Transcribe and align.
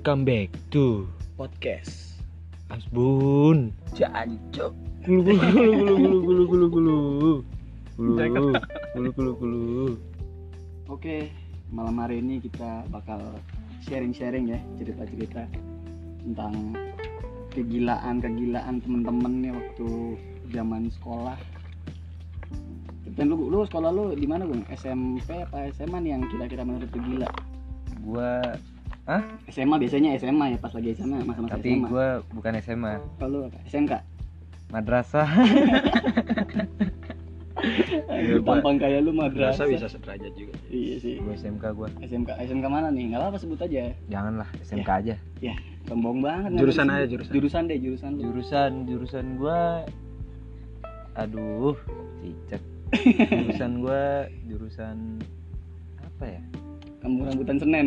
Welcome 0.00 0.24
back 0.24 0.48
to 0.72 1.04
podcast 1.36 2.16
Asbun. 2.72 3.68
jancuk 3.92 4.72
Gulu 5.04 5.20
gulu 5.28 5.36
gulu 5.36 5.72
gulu 5.76 5.92
gulu 6.00 6.16
gulu 6.24 6.44
gulu 6.48 6.66
gulu. 6.72 7.00
Gulu 8.00 8.56
gulu 8.96 9.10
gulu 9.12 9.32
gulu. 9.36 9.68
oke 10.88 11.28
malam 11.68 12.00
hari 12.00 12.24
ini 12.24 12.40
kita 12.40 12.88
bakal 12.88 13.20
sharing-sharing 13.84 14.48
ya 14.48 14.56
cerita-cerita 14.80 15.44
tentang 16.24 16.80
kegilaan-kegilaan 17.52 18.80
temen-temen 18.80 19.32
nih 19.44 19.52
waktu 19.52 20.16
zaman 20.48 20.88
sekolah 20.96 21.36
dan 23.20 23.28
lu, 23.28 23.52
lu 23.52 23.68
sekolah 23.68 23.92
lu 23.92 24.16
di 24.16 24.24
mana 24.24 24.48
bang 24.48 24.64
SMP 24.72 25.44
apa 25.44 25.68
SMA 25.76 26.00
nih 26.00 26.16
yang 26.16 26.24
kira-kira 26.32 26.64
menurut 26.64 26.88
lu 26.88 27.00
gila 27.04 27.28
gua 28.00 28.56
SMA 29.48 29.76
biasanya 29.76 30.14
SMA 30.16 30.46
ya 30.50 30.58
pas 30.58 30.70
lagi 30.70 30.94
SMA 30.94 31.18
masa-masa 31.20 31.54
tapi 31.54 31.70
SMA 31.74 31.86
gua 31.86 32.06
bukan 32.30 32.52
SMA 32.60 32.92
kalau 33.16 33.46
apa? 33.46 33.58
SMK 33.64 33.92
madrasah 34.70 35.26
tampang 38.40 38.76
kayak 38.78 39.02
lu 39.02 39.12
madrasah 39.12 39.66
Iya, 39.66 39.76
Biasa 39.76 39.84
bisa 39.84 39.86
sederajat 39.90 40.32
juga. 40.32 40.54
iya 40.70 40.94
sih 40.96 41.18
gua 41.18 41.34
SMK 41.34 41.64
gua 41.74 41.88
SMK 42.00 42.30
SMK 42.40 42.66
mana 42.66 42.88
nih 42.88 43.10
nggak 43.10 43.22
apa 43.26 43.36
sebut 43.36 43.60
aja 43.60 43.92
janganlah 44.06 44.48
SMK 44.60 44.88
aja 44.88 45.14
sombong 45.84 46.22
banget 46.22 46.50
Jurusan 46.54 46.86
aja, 46.88 47.04
jurusan. 47.04 47.32
jurusan 47.34 47.62
deh 47.66 47.78
jurusan 47.78 48.10
lu 48.14 48.22
jurusan 48.22 48.72
jurusan 48.86 49.26
gua 49.36 49.82
aduh 51.12 51.74
cicak 52.22 52.62
jurusan 53.26 53.72
gua 53.82 54.02
jurusan 54.46 54.96
apa 55.98 56.24
ya 56.30 56.42
kamu 57.00 57.26
rambutan 57.26 57.56
senen. 57.60 57.86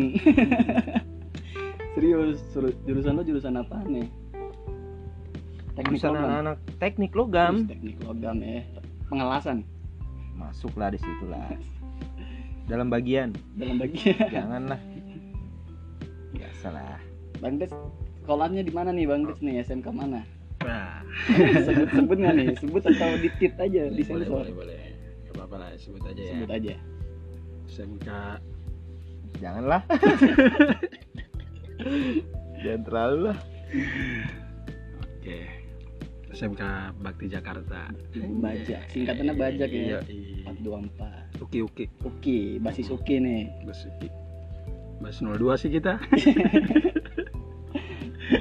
Serius 1.94 2.42
jurusan 2.84 3.14
lo 3.14 3.22
jurusan 3.22 3.54
apa 3.54 3.78
nih? 3.86 4.06
Teknik 5.74 5.98
jurusan 6.02 6.10
logam. 6.14 6.26
anak-anak 6.26 6.56
teknik 6.82 7.12
logam. 7.14 7.54
Terus 7.64 7.70
teknik 7.70 7.96
logam 8.02 8.36
ya 8.42 8.60
pengelasan 9.06 9.62
masuklah 10.34 10.90
di 10.90 10.98
situ 10.98 11.24
lah. 11.30 11.54
Dalam 12.66 12.88
bagian. 12.90 13.30
Dalam 13.54 13.78
bagian. 13.78 14.18
Janganlah. 14.34 14.80
Biasalah. 16.34 16.98
Bang 17.38 17.60
Des 17.60 17.70
sekolahnya 18.24 18.64
di 18.64 18.72
mana 18.72 18.90
nih 18.90 19.06
bang 19.06 19.22
Des 19.28 19.40
nih? 19.44 19.62
SMK 19.62 19.88
mana? 19.92 20.24
Nah, 20.64 21.04
sebut 21.68 21.88
sebut 21.92 22.16
nggak 22.16 22.34
nih? 22.40 22.48
Sebut 22.56 22.82
atau 22.88 23.20
ditit 23.20 23.52
aja 23.60 23.82
di 23.92 24.00
boleh, 24.00 24.24
sensor 24.24 24.48
boleh, 24.48 24.54
boleh. 24.56 24.82
Gak 25.28 25.34
apa-apa 25.36 25.56
lah, 25.60 25.68
sebut 25.76 26.02
aja 26.08 26.22
ya. 26.24 26.32
sebut 26.32 26.50
aja. 26.50 26.74
SMK 27.68 28.08
janganlah 29.36 29.82
jangan 32.62 32.82
terlalu 32.82 33.18
lah 33.28 33.38
Oke. 35.14 35.38
SMK 36.30 36.62
Bakti 36.98 37.26
Jakarta. 37.28 37.90
bajak 38.40 38.90
singkatannya 38.90 39.34
bajak 39.34 39.68
Iya, 39.68 39.98
ya 39.98 40.10
iya. 40.10 40.50
424 40.50 41.40
Uki 41.40 41.58
Uki. 41.62 41.84
Uki 42.02 42.38
basis 42.58 42.88
Uki 42.88 43.14
nih 43.18 43.40
Bas 43.62 43.80
Uki. 43.84 44.08
Bas 45.00 45.16
02 45.16 45.38
sih 45.56 45.70
kita. 45.70 45.98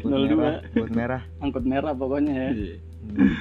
buat 0.02 0.16
02. 0.18 0.34
merah 0.34 0.58
buat 0.72 0.92
merah 0.92 1.22
angkut 1.40 1.64
merah 1.64 1.94
pokoknya 1.94 2.34
ya 2.34 2.50
Iya. 2.52 2.76
Hmm. 3.06 3.36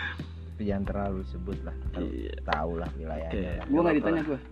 tapi 0.52 0.62
jangan 0.64 0.84
terlalu 0.84 1.20
sebut 1.24 1.58
lah 1.62 1.74
Tahu- 1.88 2.10
Iya. 2.10 2.32
lah 2.74 2.90
wilayahnya 2.94 3.30
Oke. 3.32 3.52
lah 3.54 3.66
gua 3.66 3.80
nggak 3.80 3.96
ditanya 3.96 4.22
lah. 4.22 4.42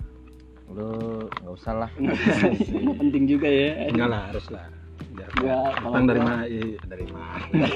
Lu 0.71 0.91
nggak 1.27 1.53
usah 1.53 1.75
lah. 1.77 1.91
Nggak 1.95 2.97
penting 3.03 3.25
juga 3.27 3.49
ya. 3.49 3.91
Enggak 3.91 4.09
lah, 4.09 4.23
harus 4.31 4.47
lah. 4.49 4.67
Enggak, 5.11 5.29
kalau 5.77 5.91
Datang 5.91 6.07
dari 6.07 6.19
gua- 6.19 6.29
mana? 6.29 6.45
Iya, 6.47 6.79
dari 6.87 7.07
mana? 7.09 7.67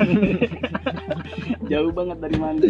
jauh 1.71 1.93
banget 1.93 2.19
dari 2.21 2.37
mana? 2.37 2.61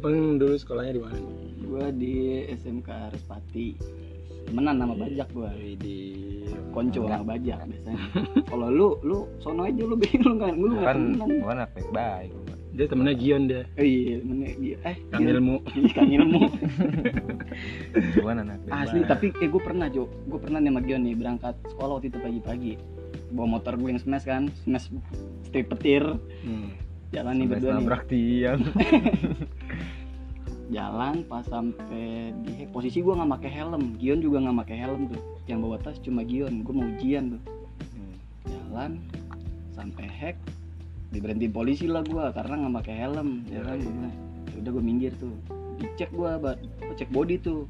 Bang 0.00 0.16
dulu 0.38 0.54
sekolahnya 0.56 0.92
di 0.96 1.02
mana? 1.02 1.18
gua 1.60 1.86
di 1.94 2.14
SMK 2.50 3.14
Respati 3.14 3.78
temenan 4.42 4.82
nama 4.82 4.94
bajak 4.96 5.28
gua. 5.30 5.50
Di 5.54 5.98
konco 6.70 7.04
sama 7.04 7.22
bajak 7.28 7.58
biasanya. 7.62 7.98
Kalau 8.44 8.68
lu 8.68 8.88
lu 9.02 9.18
sono 9.38 9.62
aja 9.62 9.82
lu 9.82 9.94
bingung 9.94 10.38
kan 10.38 10.54
lu 10.54 10.66
nggak 10.72 10.84
kan 10.84 10.98
temenan. 11.14 11.28
gua 11.38 11.52
anak 11.56 11.70
baik 11.90 12.30
dia 12.80 12.88
temennya 12.88 13.12
Gion 13.12 13.42
dia. 13.44 13.68
oh 13.76 13.84
iya 13.84 14.16
iya 14.56 14.76
eh 14.88 14.96
Kang 15.12 15.28
ilmu. 15.28 15.60
Iya, 15.76 15.90
Kang 15.92 16.08
ilmu. 16.08 16.42
Gua 18.24 18.32
anak 18.32 18.64
baik 18.64 18.72
asli 18.72 19.00
tapi 19.04 19.26
eh 19.36 19.48
gue 19.52 19.60
pernah 19.60 19.92
Jo. 19.92 20.08
Gue 20.24 20.40
pernah 20.40 20.64
nih 20.64 20.72
sama 20.72 20.80
Gion 20.88 21.04
nih 21.04 21.12
berangkat 21.12 21.54
sekolah 21.76 22.00
waktu 22.00 22.08
itu 22.08 22.18
pagi-pagi. 22.24 22.72
Bawa 23.36 23.60
motor 23.60 23.76
gue 23.76 23.92
yang 23.92 24.00
smash 24.00 24.24
kan 24.24 24.48
smash 24.64 24.88
strip 25.44 25.68
petir. 25.76 26.00
Hmm. 26.40 26.72
jalan 27.10 27.42
nih 27.42 27.46
berdua 27.50 27.74
nih. 27.74 27.78
nabrak 27.82 28.06
tiang 28.06 28.62
jalan 30.78 31.26
pas 31.26 31.42
sampai 31.42 32.30
di 32.46 32.70
posisi 32.70 33.02
gue 33.04 33.12
nggak 33.12 33.30
pakai 33.36 33.50
helm. 33.60 34.00
Gion 34.00 34.24
juga 34.24 34.40
nggak 34.40 34.56
pakai 34.64 34.76
helm 34.80 35.12
tuh. 35.12 35.20
Yang 35.44 35.58
bawa 35.68 35.76
tas 35.84 36.00
cuma 36.00 36.24
Gion 36.24 36.64
gue 36.64 36.72
mau 36.72 36.88
ujian 36.88 37.36
tuh. 37.36 37.42
Hmm. 37.92 38.16
jalan 38.48 38.90
sampai 39.76 40.08
hack 40.08 40.36
diberhentiin 41.10 41.52
polisi 41.52 41.86
lah 41.90 42.06
gue 42.06 42.24
karena 42.34 42.54
nggak 42.66 42.74
pakai 42.82 42.94
helm 43.02 43.42
ya 43.50 43.60
kan 43.66 43.76
iya. 43.78 43.82
Gua 43.82 43.92
bilang, 43.94 44.14
"Ya 44.50 44.56
udah 44.62 44.70
gue 44.70 44.84
minggir 44.84 45.12
tuh. 45.18 45.34
Dicek 45.80 46.10
gue 46.14 46.30
cek 46.98 47.10
body 47.10 47.36
tuh. 47.42 47.66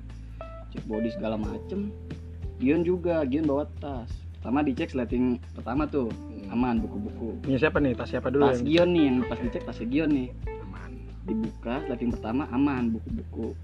Cek 0.75 0.85
body 0.87 1.09
segala 1.15 1.37
macem. 1.41 1.91
Gion 2.61 2.85
juga 2.85 3.25
Gion 3.25 3.49
bawa 3.49 3.65
tas. 3.81 4.11
Pertama 4.41 4.65
dicek 4.65 4.93
sleting 4.93 5.41
pertama 5.57 5.89
tuh 5.89 6.13
aman 6.53 6.81
buku-buku. 6.83 7.41
Punya 7.45 7.59
siapa 7.61 7.81
nih? 7.81 7.97
Tas 7.97 8.11
siapa 8.13 8.29
dulu 8.29 8.51
tas 8.51 8.61
yang 8.61 8.69
Gion 8.69 8.89
nih 8.93 9.05
yang 9.09 9.17
pas 9.25 9.39
dicek 9.41 9.63
tas 9.65 9.81
Gion 9.81 10.11
nih. 10.13 10.29
Aman? 10.67 10.91
dibuka 11.25 11.75
sleting 11.89 12.11
pertama 12.13 12.45
aman 12.53 12.93
buku-buku. 12.93 13.57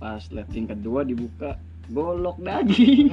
Pas 0.00 0.18
sleting 0.26 0.66
kedua 0.66 1.06
dibuka 1.06 1.60
golok 1.92 2.40
daging. 2.40 3.08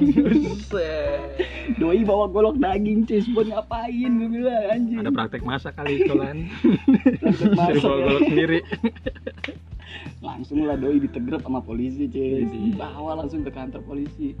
Doi 1.76 2.00
bawa 2.02 2.26
golok 2.28 2.56
daging 2.56 3.04
cis. 3.04 3.28
Buat 3.32 3.52
ngapain? 3.52 4.10
Gue 4.16 4.28
bilang 4.30 4.64
anjing. 4.72 4.98
Ada 5.02 5.10
praktek 5.12 5.42
masak 5.44 5.72
kali 5.76 6.00
sekolahan. 6.00 6.38
Praktek 7.20 7.52
masak. 7.52 7.82
ya. 7.82 8.04
golok 8.06 8.22
sendiri. 8.28 8.58
langsung 10.22 10.64
lah 10.64 10.78
doi 10.78 11.02
ditegrep 11.02 11.42
sama 11.44 11.60
polisi 11.60 12.08
cis. 12.08 12.48
Dibawa 12.48 13.20
langsung 13.20 13.44
ke 13.44 13.50
kantor 13.52 13.82
polisi. 13.84 14.32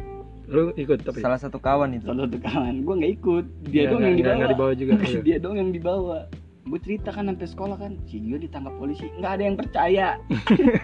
Lu 0.48 0.72
ikut 0.74 1.04
tapi? 1.04 1.20
Salah 1.20 1.38
satu 1.38 1.60
kawan 1.60 1.98
itu. 1.98 2.08
Salah 2.08 2.24
satu 2.24 2.38
kawan. 2.40 2.74
Gue 2.86 2.94
nggak 2.98 3.12
ikut. 3.20 3.44
Dia 3.68 3.86
Nggak- 3.86 3.90
dong 3.92 4.02
yang 4.02 4.16
dibawa, 4.16 4.34
nggak 4.36 4.52
dibawa 4.54 4.72
juga, 4.72 4.92
dia 5.20 5.36
dong 5.38 5.56
yang 5.60 5.70
dibawa. 5.70 6.18
Gue 6.62 6.78
cerita 6.78 7.10
kan 7.10 7.26
sampai 7.26 7.48
sekolah 7.50 7.76
kan. 7.76 7.92
Si 8.06 8.22
Gio 8.22 8.38
ditangkap 8.38 8.74
polisi. 8.78 9.10
Nggak 9.18 9.32
ada 9.34 9.42
yang 9.42 9.56
percaya. 9.58 10.06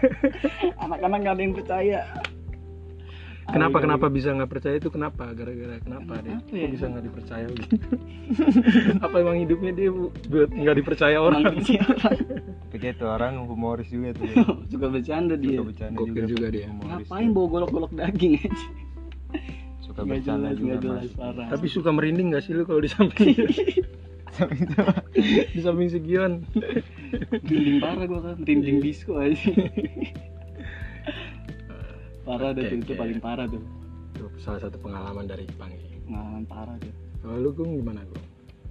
Anak-anak 0.84 1.18
nggak 1.22 1.34
ada 1.38 1.42
yang 1.42 1.54
percaya 1.54 1.98
Kenapa 3.48 3.76
Ayo, 3.76 3.84
kenapa 3.84 4.06
bisa 4.08 4.28
nggak 4.30 4.50
percaya 4.50 4.76
itu 4.76 4.88
kenapa? 4.88 5.24
Gara-gara 5.30 5.80
kenapa 5.80 6.12
dia? 6.18 6.36
Kenapa 6.36 6.46
Kok 6.46 6.52
ya? 6.54 6.68
bisa 6.68 6.84
nggak 6.86 7.00
dipercaya 7.02 7.46
gitu? 7.48 7.74
Apa 9.04 9.14
emang 9.18 9.36
hidupnya 9.38 9.72
dia 9.72 9.88
bu- 9.88 10.12
buat 10.26 10.50
nggak 10.50 10.76
dipercaya 10.76 11.16
orang? 11.16 11.42
Kayaknya 12.68 12.92
tuh 13.00 13.08
orang 13.08 13.40
humoris 13.42 13.88
juga 13.88 14.12
tuh 14.14 14.28
suka 14.72 14.86
bercanda 14.86 15.34
dia 15.34 15.56
suka 15.56 15.64
bercanda 15.66 15.96
Gokil 15.96 16.24
juga 16.28 16.46
dia. 16.50 16.68
humoris 16.68 17.08
ngapain 17.08 17.28
bawa 17.30 17.46
golok-golok 17.48 17.92
daging 17.94 18.32
aja 18.38 18.66
suka 19.80 20.00
bercanda 20.04 20.48
jelas 20.48 20.58
juga 20.58 20.74
jelas 20.78 21.02
mas 21.02 21.14
parah 21.14 21.46
Tapi 21.48 21.66
suka 21.66 21.88
merinding 21.88 22.28
nggak 22.28 22.42
sih 22.42 22.52
lu 22.52 22.62
kalau 22.62 22.78
di 22.78 22.90
samping 22.90 23.32
di 25.48 25.58
samping 25.58 25.88
segion? 25.88 26.32
merinding 27.32 27.78
parah 27.80 28.04
gua 28.04 28.20
kan 28.22 28.36
merinding 28.38 28.76
Iya. 28.76 28.84
disco 28.84 29.16
aja 29.16 29.40
parah 32.28 32.50
Oke, 32.50 32.60
tuh 32.60 32.76
itu 32.76 32.84
oke. 32.86 32.94
paling 32.94 33.18
parah 33.18 33.46
tuh 33.46 33.62
Itu 34.12 34.24
salah 34.38 34.60
satu 34.60 34.76
pengalaman 34.76 35.24
dari 35.24 35.48
Bang. 35.54 35.72
pengalaman 36.04 36.44
parah 36.44 36.76
tuh 36.76 36.92
Kalau 37.18 37.36
lu 37.38 37.50
gung 37.50 37.72
gimana 37.74 38.04
gung? 38.04 38.24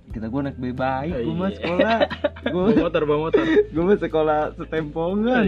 kita 0.07 0.29
gua 0.29 0.39
anak 0.41 0.55
baik 0.55 0.71
baik 0.73 1.13
Oh, 1.13 1.19
gua 1.19 1.35
mah 1.35 1.49
iya. 1.49 1.57
sekolah 1.57 1.97
gua 2.47 2.61
Bawa 2.63 2.79
motor, 2.79 3.01
bawa 3.03 3.19
motor, 3.21 3.43
gua 3.67 3.83
mah 3.83 3.97
sekolah 3.97 4.39
setempongan 4.55 5.45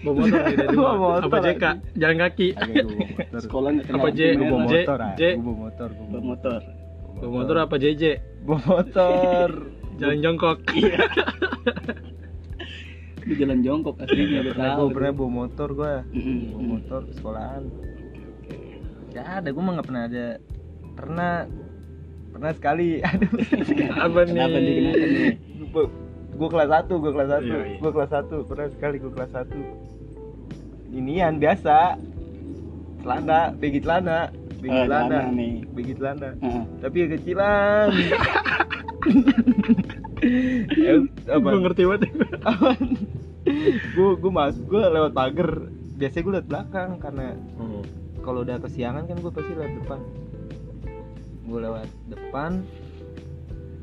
bawa 0.00 0.14
motor 0.18 0.40
tidak 0.50 0.66
di 0.66 0.76
Bawa 0.76 0.92
motor, 0.98 1.22
Apa 1.24 1.38
JK? 1.40 1.64
Jalan 1.96 2.16
kaki. 2.20 2.48
sekolah 3.40 3.68
nggak 3.72 3.86
Apa, 3.90 4.08
J? 4.10 4.20
gua 4.32 4.46
bawa 4.46 4.62
J, 4.62 4.74
motor 4.76 4.98
ah 5.00 5.14
J. 5.14 5.22
bawa 5.34 5.54
motor 5.56 5.88
bawa 5.96 6.20
motor 6.26 6.60
Bawa 7.10 7.30
motor 7.34 7.56
apa 7.58 7.74
JJ? 7.76 8.02
bawa 8.42 8.58
motor 8.60 9.48
Jalan 9.96 10.18
jongkok. 10.18 10.58
itu 13.20 13.34
jalan 13.36 13.60
jongkok 13.60 13.96
aslinya 13.98 14.38
udah 14.40 14.52
pernah 14.52 14.68
tahu 14.70 14.80
gua 14.82 14.94
pernah 14.94 15.12
bawa 15.12 15.30
motor 15.30 15.68
gua. 15.72 15.94
Mm-mm. 16.10 16.38
bawa 16.50 16.62
motor 16.70 17.00
ke 17.02 17.12
sekolahan. 17.14 17.62
Ya 19.10 19.22
ada 19.36 19.48
gua 19.50 19.62
mah 19.62 19.72
nggak 19.74 19.86
pernah 19.86 20.02
ada. 20.04 20.26
Pernah 20.92 21.32
pernah 22.30 22.50
sekali. 22.52 22.88
Aduh. 23.06 23.30
Apa 23.92 24.18
nih? 24.22 24.32
kenapa 24.32 24.58
nih? 24.58 24.74
Kenapa 24.76 25.06
nih? 25.06 25.32
Gua, 25.70 25.84
gua 26.32 26.48
kelas 26.48 26.70
1 26.82 26.90
gua 26.96 27.12
kelas 27.12 27.28
1 27.30 27.42
Iya, 27.42 27.58
iya. 27.60 27.76
gua 27.78 27.90
kelas 27.92 28.10
1 28.12 28.48
pernah 28.48 28.66
sekali 28.68 28.96
gua 28.98 29.12
kelas 29.12 29.32
1 29.32 29.50
inian 30.90 31.34
biasa. 31.36 31.78
Celana 33.00 33.40
begi 33.54 33.80
celana. 33.80 34.18
Begi 34.60 34.68
Oh, 34.70 34.84
celana. 34.84 35.20
begi 35.72 35.92
celana. 35.94 36.30
Tapi 36.78 36.98
kecilan 37.08 37.88
apa? 41.26 41.46
Gue 41.46 41.60
ngerti 41.60 41.82
banget. 41.84 42.10
gue 43.96 44.10
gue 44.14 44.32
masuk 44.32 44.64
gue 44.68 44.80
lewat 44.82 45.12
pagar 45.12 45.50
biasanya 45.96 46.22
gue 46.22 46.34
liat 46.34 46.46
belakang 46.46 46.90
karena 46.96 47.32
Hmm. 47.56 47.82
kalau 48.20 48.40
udah 48.40 48.56
kesiangan 48.58 49.04
kan 49.04 49.16
gue 49.16 49.32
pasti 49.32 49.50
lewat 49.50 49.72
depan 49.76 50.00
gue 51.42 51.58
lewat 51.58 51.88
depan 52.06 52.50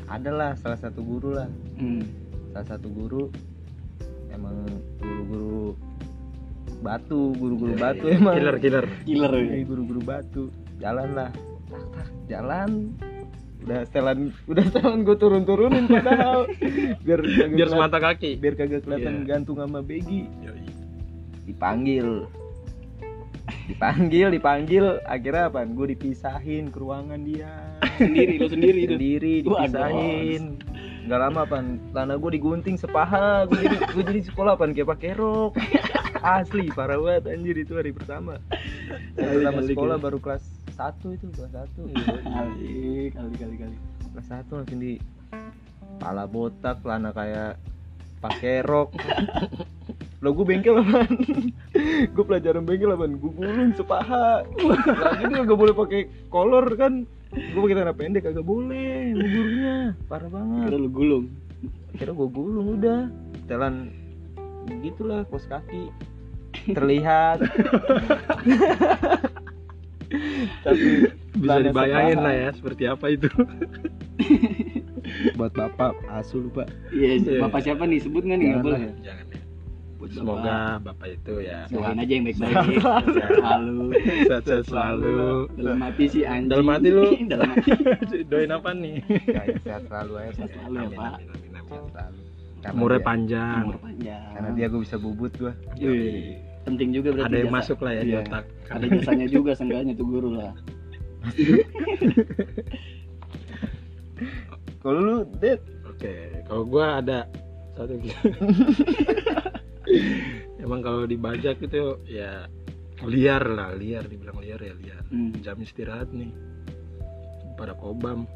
adalah 0.08 0.54
salah 0.56 0.78
satu 0.78 1.02
guru 1.02 1.36
lah 1.36 1.50
Hmm. 1.76 2.06
salah 2.54 2.68
satu 2.70 2.88
guru 2.88 3.34
emang 4.30 4.56
guru-guru 4.98 5.74
batu 6.80 7.34
guru-guru 7.34 7.74
batu 7.76 8.06
emang 8.08 8.38
Killer 8.38 8.58
killer. 8.62 8.86
Killer 9.04 9.32
ya. 9.34 9.42
Iya, 9.52 9.66
guru-guru 9.66 10.02
batu 10.02 10.44
jalan 10.78 11.10
lah 11.12 11.30
jalan 12.30 12.94
udah 13.68 13.84
setelan 13.84 14.18
udah 14.48 14.64
setelan 14.64 15.04
gue 15.04 15.16
turun-turunin 15.16 15.86
padahal. 15.86 16.48
Biar 17.04 17.20
Biar 17.52 17.68
semata 17.68 18.00
kaki. 18.00 18.40
biar 18.40 18.56
kagak 18.56 18.82
kelihatan 18.82 19.22
Iya. 19.22 19.28
gantung 19.28 19.60
sama 19.60 19.84
Begi. 19.84 20.24
Dipanggil. 21.44 22.28
Dipanggil 23.68 24.28
dipanggil. 24.32 24.86
Akhirnya 25.04 25.48
apa? 25.48 25.68
Gue 25.68 25.92
dipisahin 25.92 26.72
ke 26.72 26.78
ruangan 26.80 27.20
dia. 27.22 27.52
Sendiri 27.98 28.40
lu 28.40 28.48
sendiri 28.48 28.80
itu. 28.82 28.94
sendiri 28.96 29.34
dipisahin. 29.44 30.44
Nggak 31.04 31.20
lama 31.22 31.42
pan. 31.44 31.66
Tanah 31.92 32.16
gue 32.16 32.32
digunting 32.34 32.76
sepaha. 32.76 33.44
Gue 33.46 33.60
jadi 33.62 33.76
gue 33.86 34.04
jadi 34.06 34.22
sekolah 34.26 34.56
pan. 34.56 34.72
Kayak 34.72 34.96
pakai 34.96 35.12
rok. 35.14 35.60
Asli 36.18 36.72
parah 36.72 36.96
banget. 36.98 37.24
Anjir 37.30 37.56
itu 37.58 37.76
hari 37.76 37.92
pertama. 37.92 38.40
Hari 39.16 39.44
pertama 39.44 39.60
sekolah 39.62 39.96
baru 39.98 40.20
kelas 40.20 40.44
satu 40.78 41.08
itu 41.18 41.26
kelas 41.34 41.52
satu. 41.52 41.82
Kali 41.90 43.10
kali 43.10 43.34
kali 43.34 43.56
kali. 43.58 43.78
kelas 44.14 44.28
satu 44.30 44.62
langsung 44.62 44.80
di 44.82 45.02
pala 45.98 46.30
botak 46.30 46.86
celana 46.86 47.10
kayak 47.10 47.58
pakai 48.22 48.62
rok. 48.62 48.94
Lo 50.22 50.34
gue 50.34 50.46
bengkel 50.46 50.82
apaan 50.82 51.14
gue 52.14 52.24
pelajaran 52.26 52.66
bengkel 52.66 52.94
apaan 52.94 53.18
gue 53.18 53.32
gulung 53.34 53.74
sepaha. 53.74 54.46
Lagi 54.86 55.24
dia 55.26 55.46
gak 55.46 55.58
boleh 55.58 55.74
pakai 55.74 56.02
kolor 56.30 56.66
kan? 56.78 57.10
Gue 57.34 57.60
pakai 57.66 57.76
celana 57.78 57.98
pendek 57.98 58.30
kagak 58.30 58.46
boleh. 58.46 59.18
Sama 59.18 59.28
gurunya 59.34 59.76
parah 60.06 60.30
banget. 60.30 60.66
Kira 60.70 60.78
lu 60.78 60.90
gulung. 60.94 61.26
akhirnya 61.98 62.14
gue 62.14 62.30
gulung 62.30 62.68
udah. 62.78 63.02
Jalan 63.50 63.90
gitulah 64.86 65.26
kos 65.26 65.50
kaki. 65.50 65.90
Terlihat 66.70 67.42
tapi 70.62 71.12
Bisa 71.34 71.58
dibayangin 71.62 72.18
lah 72.18 72.34
ya 72.34 72.50
seperti 72.52 72.84
apa 72.84 73.06
itu. 73.10 73.28
buat 75.34 75.52
bapak 75.52 75.94
asu 76.12 76.44
lupa 76.44 76.68
Iya, 76.90 77.18
Iya. 77.18 77.40
bapak 77.42 77.60
siapa 77.62 77.84
nih? 77.84 78.00
Sebut 78.00 78.22
nggak 78.22 78.38
nih? 78.38 78.48
Boleh. 78.58 78.80
lah. 78.82 78.94
Jangan 79.02 79.26
ya. 79.26 79.40
Buat 79.98 80.10
Semoga 80.14 80.58
bapak 80.80 81.08
itu 81.12 81.34
ya 81.40 81.60
Doain 81.68 81.98
aja 81.98 82.12
yang 82.12 82.24
baik-baik. 82.24 82.56
Selalu. 82.78 83.78
sehat-sehat 84.24 84.66
selalu. 84.66 85.18
Dalam 85.56 85.80
hati 85.80 86.04
sih 86.08 86.24
anjing. 86.24 86.50
Dalam 86.50 86.68
hati 86.68 86.88
lu. 86.90 87.04
Dalam 87.32 87.48
hati. 87.50 87.70
Doain 88.30 88.52
apa 88.52 88.70
nih? 88.72 88.96
ya, 89.26 89.42
ya, 89.44 89.56
sehat 89.60 89.84
selalu 89.86 90.14
aja 90.18 90.32
Sehat 90.36 90.50
selalu 90.52 90.76
ya, 90.76 90.88
Pak. 90.92 91.12
amin, 91.14 91.28
amin, 91.28 91.52
amin. 91.52 91.66
sehat 91.66 91.86
selalu 91.88 92.20
karena 92.58 92.74
Umurnya 92.74 92.98
dia, 92.98 93.06
panjang. 93.06 93.62
Umur 93.64 93.80
panjang. 93.80 94.28
karena 94.34 94.50
dia 94.52 94.66
gue 94.68 94.82
bisa 94.82 94.98
bubut 94.98 95.32
gue 95.34 95.54
Wih, 95.80 96.42
penting 96.68 96.90
juga 96.92 97.10
berarti 97.16 97.32
Ada 97.32 97.38
yang 97.40 97.48
jasa. 97.48 97.58
masuk 97.64 97.78
lah 97.80 97.92
ya 97.92 98.02
di 98.02 98.12
Iya. 98.12 98.20
otak. 98.22 98.44
Ada 98.68 98.86
jasanya 98.92 99.28
juga 99.32 99.52
seenggaknya 99.56 99.94
tuh 99.96 100.06
guru 100.06 100.30
lah. 100.36 100.52
kalau 104.82 105.00
lu 105.00 105.16
det 105.40 105.60
Oke, 105.88 106.14
kalau 106.46 106.62
gua 106.62 107.02
ada 107.02 107.26
satu 107.74 107.98
gitu. 107.98 108.14
Emang 110.62 110.80
kalau 110.80 111.06
dibajak 111.06 111.58
itu 111.58 111.98
ya 112.06 112.46
liar 113.02 113.42
lah, 113.42 113.74
liar 113.74 114.06
dibilang 114.06 114.38
liar 114.38 114.60
ya 114.60 114.74
liar. 114.78 115.04
Hmm. 115.10 115.34
Jam 115.42 115.58
istirahat 115.58 116.12
nih. 116.14 116.30
Pada 117.58 117.74
kobam. 117.74 118.30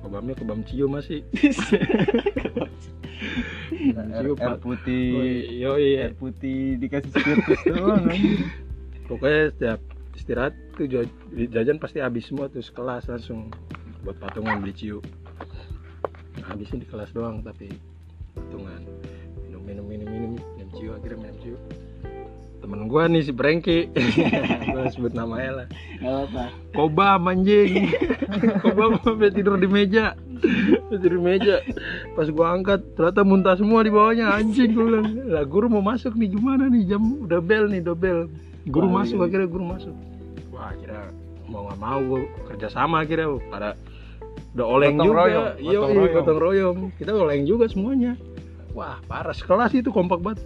Kobamnya 0.00 0.34
kobam 0.34 0.64
cium 0.64 0.92
masih. 0.92 1.24
air, 3.20 4.26
air 4.26 4.56
putih 4.58 5.08
Yo 5.60 5.76
iya. 5.76 6.08
air 6.08 6.14
putih 6.16 6.80
dikasih 6.80 7.10
spiritus 7.12 7.60
doang 7.68 8.08
anjir. 8.08 8.48
Pokoknya 9.06 9.42
setiap 9.54 9.80
istirahat 10.16 10.54
tuh 10.78 10.86
ja- 10.86 11.12
jajan 11.50 11.78
pasti 11.80 11.98
habis 12.00 12.28
semua 12.28 12.46
tuh 12.48 12.62
sekelas 12.62 13.10
langsung 13.10 13.52
buat 14.00 14.16
patungan 14.16 14.64
beli 14.64 14.72
ciu. 14.72 14.98
Nah, 16.40 16.56
habisnya 16.56 16.80
di 16.80 16.88
kelas 16.88 17.12
doang 17.12 17.44
tapi 17.44 17.68
patungan 18.32 18.80
minum 19.44 19.62
minum 19.66 19.84
minum 19.84 20.08
minum 20.08 20.32
minum 20.56 20.70
ciu 20.78 20.96
akhirnya 20.96 21.18
minum 21.28 21.38
ciu. 21.42 21.56
Temen 22.60 22.86
gua 22.86 23.08
nih 23.08 23.22
si 23.22 23.32
Brengki, 23.32 23.88
gua 24.72 24.84
sebut 24.88 25.12
namanya 25.12 25.64
lah. 25.64 25.66
Apa. 26.00 26.52
Kobam 26.70 27.24
anjing, 27.26 27.88
Kobam 28.62 29.00
sampai 29.00 29.32
tidur 29.32 29.56
di 29.56 29.64
meja, 29.64 30.12
tidur 30.86 31.16
di 31.16 31.20
meja. 31.20 31.64
Pas 32.12 32.28
gua 32.28 32.52
angkat 32.52 32.84
ternyata 32.94 33.24
muntah 33.24 33.56
semua 33.56 33.80
di 33.80 33.88
bawahnya 33.88 34.28
anjing 34.30 34.76
gua 34.76 34.84
bilang. 34.86 35.06
Lah 35.26 35.44
guru 35.44 35.66
mau 35.66 35.80
masuk 35.80 36.12
nih 36.14 36.30
gimana 36.30 36.68
nih 36.68 36.84
jam 36.86 37.00
udah 37.24 37.40
bel 37.40 37.64
nih 37.66 37.80
udah 37.80 37.96
bel. 37.96 38.20
Guru 38.68 38.86
Wah, 38.86 39.00
masuk 39.00 39.16
iya. 39.16 39.24
akhirnya 39.24 39.48
guru 39.48 39.64
masuk. 39.66 39.94
Wah 40.52 40.66
akhirnya 40.68 41.02
mau 41.48 41.60
nggak 41.64 41.78
mau 41.80 41.98
gua 42.04 42.20
kerja 42.46 42.68
sama 42.68 42.96
akhirnya 43.00 43.40
pada 43.48 43.72
udah 44.52 44.66
oleng 44.68 44.94
Gotong 44.94 45.08
juga. 45.08 45.16
royong, 45.16 45.46
Iya 45.56 45.70
gotong 45.72 45.88
iya 45.88 45.96
royong. 45.96 46.12
gotong 46.12 46.38
royong. 46.38 46.76
Kita 47.00 47.10
oleng 47.16 47.42
juga 47.48 47.64
semuanya. 47.72 48.12
Wah 48.70 49.00
parah 49.08 49.32
sekelas 49.32 49.72
itu 49.72 49.88
kompak 49.88 50.20
banget. 50.20 50.44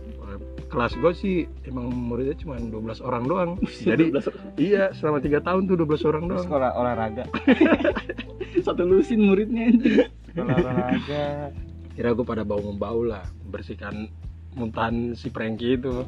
Kelas 0.75 0.93
gue 0.99 1.12
sih 1.15 1.37
emang 1.71 1.87
muridnya 1.87 2.35
cuma 2.35 2.59
12 2.59 2.99
orang 2.99 3.23
doang. 3.25 3.50
Jadi 3.87 4.11
Iya, 4.59 4.91
selama 4.91 5.23
tiga 5.23 5.38
tahun 5.38 5.71
tuh 5.71 5.79
12 5.79 6.11
orang 6.11 6.25
doang. 6.26 6.43
sekolah 6.43 6.71
olahraga 6.75 7.25
satu 8.67 8.82
lusin 8.82 9.23
muridnya 9.23 9.71
sekolah 10.32 10.55
olahraga 10.56 11.25
Kira 11.94 12.11
gue 12.11 12.26
pada 12.26 12.43
bau 12.43 12.59
membau 12.59 13.06
lah, 13.06 13.23
bersihkan 13.47 14.11
muntahan 14.59 15.15
si 15.15 15.31
Prengki 15.31 15.79
itu. 15.79 16.03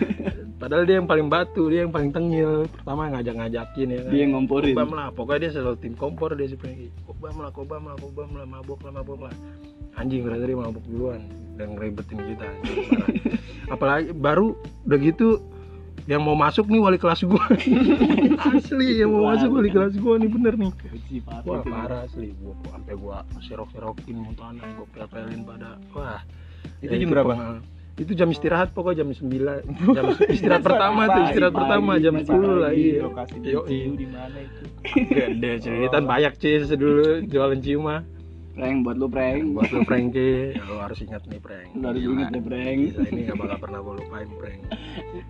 Padahal 0.62 0.86
dia 0.86 1.02
yang 1.02 1.10
paling 1.10 1.26
batu, 1.26 1.66
dia 1.66 1.82
yang 1.82 1.90
paling 1.90 2.14
tengil. 2.14 2.70
Pertama 2.70 3.10
ngajak-ngajakin 3.10 3.88
ya 3.90 4.00
kan. 4.06 4.10
Dia 4.14 4.20
yang 4.22 4.32
ngomporin. 4.38 4.74
Kobam 4.78 4.94
lah, 4.94 5.10
pokoknya 5.10 5.40
dia 5.42 5.50
selalu 5.58 5.76
tim 5.82 5.94
kompor 5.98 6.38
dia 6.38 6.46
si 6.46 6.54
Prengki. 6.54 6.86
Kobam 7.02 7.34
lah, 7.42 7.50
kobam 7.50 7.82
lah, 7.82 7.98
kobam 7.98 8.30
lah, 8.30 8.46
mabok 8.46 8.78
lah, 8.86 8.92
mabok 8.94 9.26
lah. 9.26 9.34
Anjing 9.98 10.22
berarti 10.22 10.46
dia 10.46 10.54
mabok 10.54 10.84
duluan 10.86 11.20
dan 11.58 11.74
ngeribetin 11.74 12.18
kita. 12.22 12.46
Apalagi 13.84 14.16
baru 14.16 14.56
udah 14.88 14.98
gitu 15.04 15.28
yang 16.08 16.24
mau 16.24 16.32
masuk 16.32 16.72
nih 16.72 16.80
wali 16.80 16.96
kelas 16.96 17.20
gua. 17.28 17.44
Asli 18.56 19.04
yang 19.04 19.12
mau 19.12 19.28
masuk 19.28 19.60
wali 19.60 19.68
kelas 19.68 19.92
gua 20.00 20.16
nih 20.16 20.32
bener 20.32 20.56
nih. 20.56 20.72
Wah 21.44 21.60
parah 21.60 22.08
asli 22.08 22.32
gua. 22.40 22.56
Sampai 22.72 22.96
gua 22.96 23.28
serok-serokin 23.44 24.16
muntahan 24.24 24.56
gua 24.56 24.88
pel-pelin 24.88 25.44
pada 25.44 25.76
wah. 25.92 26.24
Itu 26.80 26.96
ya 26.96 27.04
jam 27.04 27.12
berapa? 27.12 27.60
itu 27.94 28.10
jam 28.18 28.26
istirahat 28.26 28.74
pokoknya 28.74 29.06
jam 29.06 29.14
9 29.14 29.30
jam 29.94 30.04
istirahat 30.26 30.66
pertama 30.66 31.06
tuh 31.06 31.22
istirahat 31.30 31.54
pertama 31.54 31.90
jam 32.02 32.12
masih 32.18 32.34
10 32.42 32.58
lah 32.58 32.72
iya. 32.74 33.06
lokasi 33.06 33.36
di 33.38 34.06
mana 34.10 34.38
itu? 34.42 34.62
Gede 35.14 35.50
ceritaan 35.62 36.02
banyak 36.02 36.34
cis 36.42 36.74
dulu 36.74 37.22
jualan 37.30 37.62
ciuma 37.62 38.02
Prank 38.54 38.76
buat 38.80 38.94
lu 38.94 39.06
prank. 39.06 39.42
buat 39.50 39.66
lo 39.68 39.82
Frankie 39.82 40.54
ya, 40.54 40.62
lo 40.62 40.78
harus 40.78 40.98
ingat 40.98 41.26
nih 41.26 41.38
prank 41.38 41.74
Lu 41.74 41.84
harus 41.84 42.00
Gila. 42.00 42.12
ingat 42.14 42.28
deh 42.30 42.38
prank. 42.40 42.78
Gila, 42.86 43.02
ini 43.04 43.20
gak 43.24 43.36
bakal 43.36 43.58
pernah 43.58 43.78
gue 43.80 43.94
lupain 43.98 44.28
prank 44.32 44.60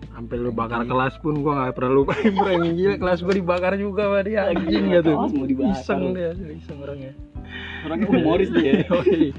sampai 0.07 0.35
lu 0.37 0.49
bakar 0.49 0.81
kelas 0.83 1.15
pun 1.19 1.33
gua 1.39 1.53
gak 1.61 1.75
pernah 1.75 1.91
lupain 1.93 2.31
prank 2.31 2.63
gila 2.71 2.95
kelas 2.95 3.19
gua 3.19 3.33
dibakar 3.33 3.73
juga 3.75 4.01
sama 4.05 4.19
dia 4.21 4.41
anjing 4.47 4.69
Gila, 4.85 4.95
gitu 4.95 5.11
kelas 5.11 5.31
mau 5.33 5.45
dibakar. 5.45 5.73
iseng 5.75 6.03
dia 6.13 6.31
iseng 6.51 6.77
orangnya 6.79 7.11
Orangnya 7.81 8.07
humoris 8.09 8.49
dia. 8.49 8.81
Humoris. 8.89 9.33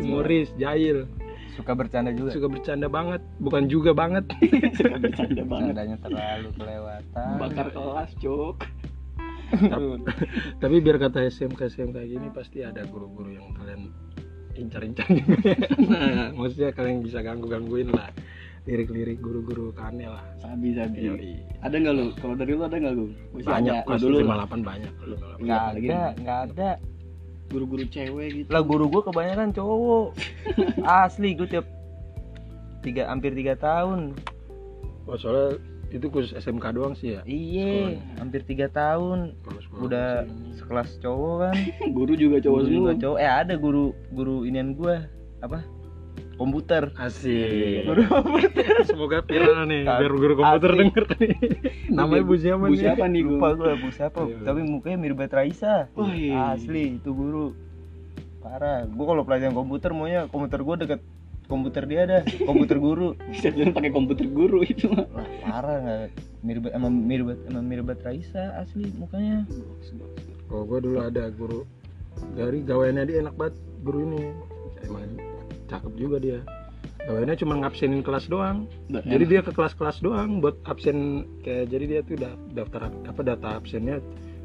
Humoris, 0.00 0.48
jahil, 0.56 1.04
suka 1.52 1.76
bercanda 1.76 2.08
juga 2.10 2.32
suka 2.32 2.48
bercanda 2.48 2.88
banget, 2.88 3.20
bukan 3.36 3.68
juga 3.68 3.92
banget. 3.92 4.24
Suka 4.80 4.96
bercanda 4.96 5.44
banget. 5.44 5.76
bercandanya 5.76 5.96
terlalu 6.00 6.48
kelewatan 6.56 7.28
Bakar 7.36 7.66
kelas, 7.68 8.10
cok. 8.16 8.56
Tapi 10.62 10.76
biar 10.80 10.96
kata 10.98 11.26
SMK 11.26 11.60
SMK 11.70 11.98
gini 12.06 12.28
pasti 12.30 12.62
ada 12.62 12.82
guru-guru 12.86 13.34
yang 13.34 13.50
kalian 13.58 13.90
incar-incar 14.58 15.06
juga. 15.08 15.56
nah, 15.88 16.28
maksudnya 16.38 16.70
kalian 16.74 17.02
bisa 17.02 17.22
ganggu-gangguin 17.22 17.90
lah. 17.94 18.10
Lirik-lirik 18.68 19.24
guru-guru 19.24 19.72
kane 19.72 20.04
lah. 20.04 20.20
Sabi 20.38 20.76
sabi. 20.76 21.08
Yoi. 21.08 21.32
Ada 21.64 21.80
nggak 21.80 21.94
lu? 21.96 22.06
Kalau 22.20 22.34
dari 22.36 22.52
lu 22.52 22.62
ada 22.62 22.76
nggak 22.76 22.94
lu? 22.94 23.06
Banyak, 23.40 23.82
ada. 23.82 23.86
Kelas 23.88 24.00
dulu 24.04 24.16
58 24.20 24.60
banyak. 24.60 24.92
58. 25.40 25.44
nggak 25.44 25.62
ada 25.64 26.00
nggak 26.20 26.40
ada 26.52 26.70
guru-guru 27.50 27.84
cewek 27.90 28.28
gitu. 28.30 28.48
lah 28.54 28.62
guru 28.62 28.86
gue 28.86 29.02
kebanyakan 29.10 29.50
cowok 29.50 30.14
asli 31.02 31.34
gue 31.34 31.50
tiap 31.50 31.66
tiga 32.80 33.10
hampir 33.10 33.34
tiga 33.34 33.58
tahun 33.58 34.14
Oh, 35.10 35.18
soalnya 35.18 35.58
itu 35.90 36.06
khusus 36.06 36.32
SMK 36.34 36.66
doang 36.70 36.94
sih 36.94 37.14
ya 37.14 37.20
Iya, 37.22 37.98
hampir 38.16 38.42
tiga 38.42 38.66
tahun 38.66 39.34
kalau 39.40 39.60
sekolah 39.60 39.82
udah 39.84 40.08
mesin. 40.22 40.54
sekelas 40.56 40.90
cowok 40.98 41.34
kan. 41.40 41.54
Guru 41.98 42.12
juga 42.14 42.36
cowok 42.38 42.56
Guru 42.56 42.66
semua. 42.66 42.78
juga 42.80 42.92
cowok. 43.00 43.18
Eh 43.18 43.26
ada 43.28 43.54
guru 43.56 43.84
guru 44.08 44.36
inian 44.42 44.72
gua 44.72 45.04
apa? 45.38 45.66
Komputer. 46.32 46.88
asik 46.96 47.84
Guru 47.88 48.00
semoga 48.82 49.20
viral 49.20 49.66
nih 49.66 49.82
Asik. 49.82 49.98
biar 49.98 50.12
guru 50.14 50.32
komputer 50.34 50.70
Asik. 50.70 50.80
denger 50.80 51.04
nih 51.12 51.32
namanya 51.98 52.22
bu 52.22 52.34
siapa 52.34 52.62
Bu 52.62 52.66
nih 52.68 52.80
siapa 52.80 53.04
nih 53.06 53.22
lupa 53.22 53.48
gua 53.52 53.72
bu 53.74 53.88
siapa, 53.90 54.18
Iya. 54.22 54.36
tapi 54.42 54.60
mukanya 54.62 54.96
mirip 54.96 55.16
banget 55.16 55.34
Raisa. 55.34 55.74
Wah, 55.92 56.08
iya. 56.08 56.54
Asli 56.54 56.96
itu 56.96 57.10
guru. 57.10 57.52
Parah. 58.38 58.86
Gua 58.86 59.04
kalau 59.06 59.22
pelajaran 59.22 59.52
komputer 59.52 59.90
maunya 59.90 60.24
komputer 60.26 60.60
gua 60.60 60.76
deket 60.76 61.02
komputer 61.50 61.82
dia 61.84 62.02
dah, 62.06 62.22
komputer 62.46 62.78
guru. 62.78 63.18
Bisa 63.34 63.50
bilang 63.50 63.74
pakai 63.74 63.90
komputer 63.90 64.30
guru 64.30 64.62
itu 64.62 64.86
mah. 64.86 65.04
Wah, 65.10 65.26
parah 65.42 65.76
nggak 65.82 66.00
mirip 66.40 66.62
emang 66.70 66.94
mirip 66.94 67.24
banget- 67.26 67.44
emang 67.50 67.64
mirip 67.66 67.84
banget 67.84 68.00
Raisa 68.06 68.54
asli 68.56 68.86
mukanya. 68.94 69.44
kalau 70.46 70.66
gua 70.66 70.78
dulu 70.78 70.98
ada 70.98 71.30
guru 71.30 71.62
dari 72.34 72.62
gawainnya 72.62 73.06
dia 73.06 73.22
enak 73.22 73.34
banget 73.34 73.54
guru 73.82 74.02
ini 74.04 74.22
emang 74.82 75.06
cakep 75.70 75.92
juga 75.94 76.16
dia 76.18 76.38
gawainnya 77.06 77.38
cuma 77.38 77.54
ngabsenin 77.56 78.02
kelas 78.02 78.26
doang 78.26 78.66
jadi 78.90 79.24
dia 79.24 79.40
ke 79.40 79.54
kelas-kelas 79.54 80.02
doang 80.02 80.42
buat 80.42 80.58
absen 80.66 81.22
kayak 81.40 81.70
jadi 81.70 81.84
dia 81.86 82.00
tuh 82.02 82.14
udah 82.18 82.32
daftar 82.52 82.90
apa 83.06 83.20
data 83.22 83.48
absennya 83.56 84.02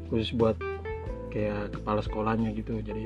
khusus 0.08 0.30
buat 0.32 0.54
kayak 1.28 1.74
kepala 1.74 2.00
sekolahnya 2.00 2.54
gitu 2.54 2.78
jadi 2.80 3.04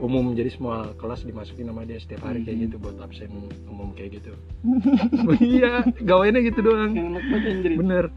umum. 0.00 0.32
Jadi 0.32 0.50
semua 0.50 0.76
kelas 0.96 1.22
dimasukin 1.22 1.68
sama 1.68 1.84
dia 1.84 1.96
setiap 1.96 2.24
hari 2.24 2.40
kayak 2.40 2.56
Mhm. 2.56 2.64
gitu 2.66 2.76
buat 2.76 2.96
absen 2.98 3.30
umum 3.66 3.92
kayak 3.92 4.18
gitu. 4.18 4.32
Iya 5.38 5.84
gawainnya 6.00 6.40
gitu 6.42 6.60
doang. 6.60 6.92
Bener. 7.76 8.08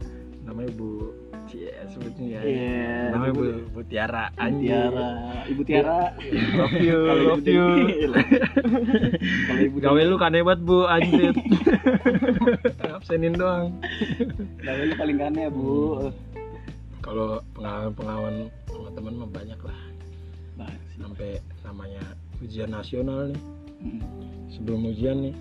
Namanya 0.42 0.70
bu. 0.74 1.12
Cie, 1.44 1.68
sebutnya 1.86 2.40
ya. 2.40 2.40
Iya. 2.40 3.12
namanya 3.12 3.32
bu, 3.68 3.80
Tiara. 3.84 4.32
Bu 4.32 4.40
anjing. 4.40 4.64
Tiara, 4.64 5.08
Ibu 5.44 5.62
Tiara. 5.62 5.98
Love 6.56 6.78
you, 6.80 6.98
Kalau 7.04 7.24
love 7.28 7.44
you. 7.46 7.66
Kalau 9.46 9.60
Ibu 9.62 9.76
gawe 9.78 10.00
lu 10.02 10.16
kan 10.16 10.32
hebat 10.32 10.56
bu. 10.58 10.88
Anjir 10.88 11.36
absenin 12.96 13.36
doang. 13.36 13.76
Gawe 14.58 14.82
lu 14.82 14.94
paling 14.96 15.16
kane 15.16 15.38
ya, 15.38 15.50
Bu. 15.50 16.08
kalau 16.98 17.36
pengalaman-pengalaman 17.52 18.34
sama 18.64 18.88
teman 18.90 19.12
mah 19.14 19.28
banyak 19.28 19.60
lah 19.60 19.78
Sih. 20.56 20.78
sampai 20.96 21.30
namanya 21.60 22.02
ujian 22.38 22.70
nasional 22.70 23.28
nih 23.28 23.42
Mm. 23.76 24.00
sebelum 24.48 24.80
ujian 24.86 25.18
nih 25.20 25.34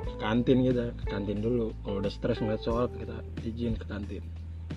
ke 0.00 0.14
kantin 0.18 0.62
kita 0.62 0.88
ke 0.94 1.04
kantin 1.04 1.38
dulu 1.38 1.74
kalau 1.80 2.00
udah 2.00 2.08
stres 2.08 2.38
ngeliat 2.38 2.60
soal 2.60 2.88
kita 2.88 3.12
izin 3.42 3.74
ke 3.74 3.84
kantin 3.84 4.24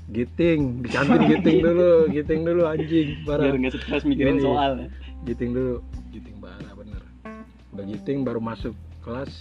giting 0.10 0.82
di 0.82 0.90
kantin 0.90 1.24
giting 1.32 1.58
dulu 1.62 1.92
giting 2.10 2.42
dulu 2.42 2.64
anjing 2.66 3.16
Biar 3.22 3.40
parah 3.40 3.54
nggak 3.54 3.74
stres 3.78 4.04
mikirin 4.04 4.38
soal. 4.38 4.76
ya. 4.78 4.88
giting 5.24 5.52
dulu 5.52 5.80
giting 6.10 6.36
parah 6.38 6.74
bener 6.74 7.02
udah 7.72 7.86
giting 7.88 8.18
baru 8.22 8.40
masuk 8.40 8.76
kelas 9.00 9.32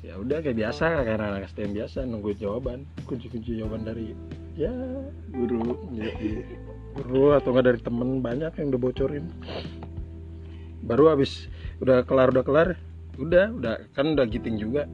ya 0.00 0.14
udah 0.14 0.38
kayak 0.38 0.54
biasa 0.56 0.84
kayak 1.02 1.18
anak 1.18 1.50
STM 1.50 1.72
biasa 1.74 1.98
nunggu 2.04 2.36
jawaban 2.36 2.84
kunci-kunci 3.02 3.58
jawaban 3.58 3.82
dari 3.82 4.14
ya 4.54 4.70
Guru. 5.28 5.74
guru 6.94 7.34
atau 7.34 7.50
enggak 7.50 7.66
dari 7.74 7.80
temen 7.82 8.22
banyak 8.22 8.52
yang 8.54 8.66
udah 8.70 8.80
bocorin. 8.80 9.26
Baru 10.86 11.10
habis 11.10 11.50
udah 11.82 12.06
kelar 12.06 12.30
udah 12.30 12.44
kelar 12.46 12.68
udah 13.18 13.50
udah 13.54 13.74
kan 13.92 14.14
udah 14.14 14.26
giting 14.30 14.56
juga. 14.56 14.86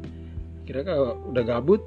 Kira 0.65 0.83
kalau 0.83 1.21
udah 1.29 1.45
gabut 1.45 1.85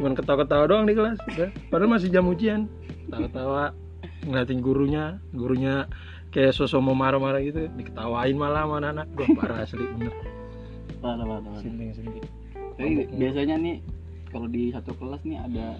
cuman 0.00 0.16
ketawa-ketawa 0.16 0.64
doang 0.64 0.88
di 0.88 0.96
kelas 0.96 1.20
udah. 1.36 1.52
Padahal 1.68 1.90
masih 1.92 2.08
jam 2.08 2.24
ujian. 2.24 2.64
Tawa-tawa 3.12 3.76
ngeliatin 4.24 4.62
gurunya 4.62 5.18
gurunya 5.34 5.90
kayak 6.32 6.56
sosok 6.56 6.80
mau 6.80 6.96
marah-marah 6.96 7.42
gitu 7.44 7.68
diketawain 7.76 8.38
malah 8.38 8.64
sama 8.64 8.80
anak 8.80 9.06
gua 9.12 9.26
parah 9.36 9.66
asli 9.66 9.84
bener. 9.84 10.14
Parah, 11.02 11.24
parah, 11.26 11.42
parah. 11.42 11.60
Sinding. 11.60 11.90
Tapi 12.78 12.90
biasanya 13.18 13.56
nih 13.58 13.76
kalau 14.32 14.48
di 14.48 14.72
satu 14.72 14.96
kelas 14.96 15.20
nih 15.28 15.38
ada 15.42 15.76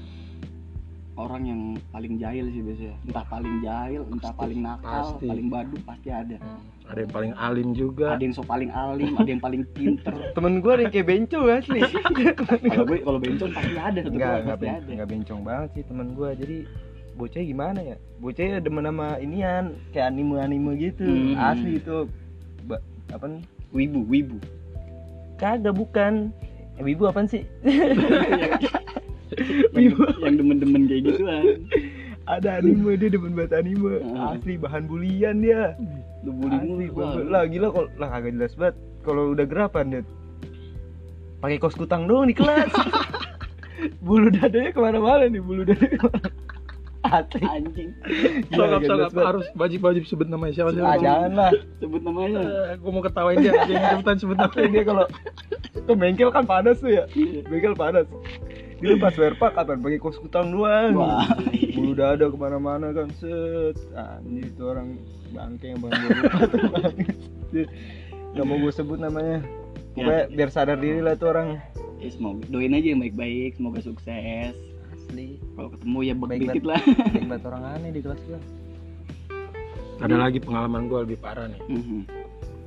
orang 1.13 1.43
yang 1.45 1.61
paling 1.93 2.17
jahil 2.17 2.49
sih 2.49 2.63
biasanya. 2.65 2.97
Entah 3.05 3.25
paling 3.29 3.55
jahil, 3.61 4.03
entah 4.09 4.33
paling 4.33 4.61
nakal, 4.65 5.05
Pasti. 5.13 5.27
paling 5.29 5.47
badut 5.53 5.83
pasti 5.85 6.09
ada. 6.09 6.37
ada 6.83 6.99
yang 6.99 7.13
paling 7.13 7.33
alim 7.37 7.69
juga 7.73 8.17
Ada 8.17 8.23
yang 8.25 8.35
so 8.35 8.43
paling 8.43 8.71
alim, 8.73 9.13
ada 9.17 9.29
yang 9.29 9.43
paling 9.43 9.63
pinter. 9.77 10.13
Temen 10.37 10.61
gua 10.61 10.73
ada 10.77 10.83
yang 10.89 10.93
kayak 10.93 11.09
bencong 11.09 11.45
asli. 11.53 11.81
Kalau 12.73 12.85
gue 12.89 12.99
kalau 13.01 13.19
bencong 13.21 13.51
pasti 13.53 13.77
ada 13.77 14.01
kelas 14.01 14.13
enggak, 14.13 14.33
pasti 14.45 14.65
ben- 14.65 14.81
ada. 14.97 15.05
bencong 15.05 15.41
banget 15.45 15.69
sih 15.77 15.83
temen 15.85 16.09
gua. 16.17 16.31
Jadi 16.33 16.57
bocah 17.13 17.43
gimana 17.45 17.81
ya? 17.85 17.97
Bocah 18.17 18.45
demen 18.59 18.85
sama 18.89 19.09
inian 19.21 19.65
kayak 19.93 20.07
anime-anime 20.11 20.71
gitu. 20.81 21.05
Hmm. 21.05 21.37
Asli 21.37 21.77
itu 21.77 22.09
ba- 22.65 22.83
apa 23.13 23.25
nih? 23.29 23.43
Wibu, 23.73 24.01
wibu. 24.09 24.39
Kagak 25.37 25.77
bukan. 25.77 26.33
Eh, 26.81 26.85
wibu 26.85 27.05
apaan 27.05 27.29
sih? 27.29 27.45
yang, 29.75 29.95
yang 30.23 30.35
demen-demen 30.39 30.83
kayak 30.87 31.03
gituan. 31.09 31.45
Ada 32.23 32.63
anime 32.63 32.95
dia 32.97 33.11
demen 33.11 33.35
banget 33.35 33.59
anime. 33.59 33.99
Hmm. 33.99 34.39
Asli 34.39 34.55
bahan 34.55 34.87
bulian 34.87 35.43
dia. 35.43 35.75
Lu 36.23 36.31
bully 36.39 36.55
Asli, 36.55 36.87
mulu. 36.95 37.27
lah 37.27 37.43
gila 37.51 37.69
kalau 37.75 37.89
lah 37.99 38.09
kagak 38.15 38.33
jelas 38.39 38.53
banget. 38.55 38.77
Kalau 39.03 39.23
udah 39.35 39.47
gerapan 39.47 39.85
dia 39.91 40.03
pakai 41.43 41.59
kos 41.59 41.75
kutang 41.75 42.07
doang 42.07 42.31
di 42.31 42.37
kelas. 42.39 42.71
bulu 44.07 44.31
dadanya 44.31 44.71
ke 44.71 44.79
mana-mana 44.79 45.27
nih 45.27 45.43
bulu 45.43 45.67
dadanya. 45.67 45.99
Asli. 47.03 47.43
Anjing. 47.43 47.91
Sokap 48.55 48.87
sokap 48.87 49.11
harus 49.19 49.47
wajib 49.59 49.83
wajib 49.83 50.07
sebut 50.07 50.31
namanya 50.31 50.55
siapa 50.55 50.71
sih 50.71 50.79
Ah, 50.79 50.95
jangan 50.95 51.33
lah. 51.35 51.51
Sebut 51.83 51.99
namanya. 52.07 52.79
gue 52.79 52.91
mau 52.95 53.03
ketawain 53.03 53.43
dia 53.43 53.51
yang 53.67 53.99
cepetan 53.99 54.17
sebut 54.23 54.39
namanya 54.39 54.69
dia 54.71 54.85
kalau 54.87 55.05
ke 55.75 55.93
bengkel 55.99 56.31
kan 56.31 56.47
panas 56.47 56.79
tuh 56.79 56.95
ya. 56.95 57.05
Bengkel 57.51 57.75
panas. 57.75 58.07
Dia 58.83 58.99
pas 58.99 59.15
werpak 59.15 59.55
kapan 59.55 59.79
pakai 59.79 59.99
kos 59.99 60.19
kutang 60.19 60.51
doang. 60.51 60.99
Wah. 60.99 61.23
Bulu 61.73 61.95
dada 61.95 62.27
ke 62.27 62.35
mana-mana 62.35 62.91
kan 62.91 63.09
set. 63.15 63.79
Anjir 63.95 64.51
itu 64.51 64.63
orang 64.67 64.99
bangke 65.31 65.71
yang 65.71 65.81
bang 65.81 65.95
Gak 68.35 68.45
mau 68.45 68.59
gue 68.59 68.73
sebut 68.73 68.99
namanya. 68.99 69.39
Pokoknya 69.93 70.25
biar 70.29 70.51
sadar 70.51 70.77
diri 70.77 70.99
lah 70.99 71.15
tuh 71.15 71.31
orang. 71.31 71.61
Ya, 71.97 72.11
semoga 72.11 72.43
doain 72.51 72.75
aja 72.75 72.89
yang 72.91 73.01
baik-baik, 73.01 73.55
semoga 73.55 73.79
sukses. 73.79 74.57
Asli. 74.91 75.39
Kalau 75.55 75.69
ketemu 75.71 75.99
ya 76.03 76.15
Baik 76.17 76.41
dikit 76.43 76.65
lah. 76.67 76.81
Baik 76.83 77.25
banget 77.31 77.43
orang 77.47 77.63
aneh 77.71 77.91
di 77.93 78.01
kelas 78.03 78.21
gua. 78.27 78.41
ada 80.01 80.19
lagi 80.19 80.43
pengalaman 80.43 80.91
gue 80.91 80.99
lebih 81.07 81.23
parah 81.23 81.47
nih 81.47 81.63
Mhm. 81.63 82.01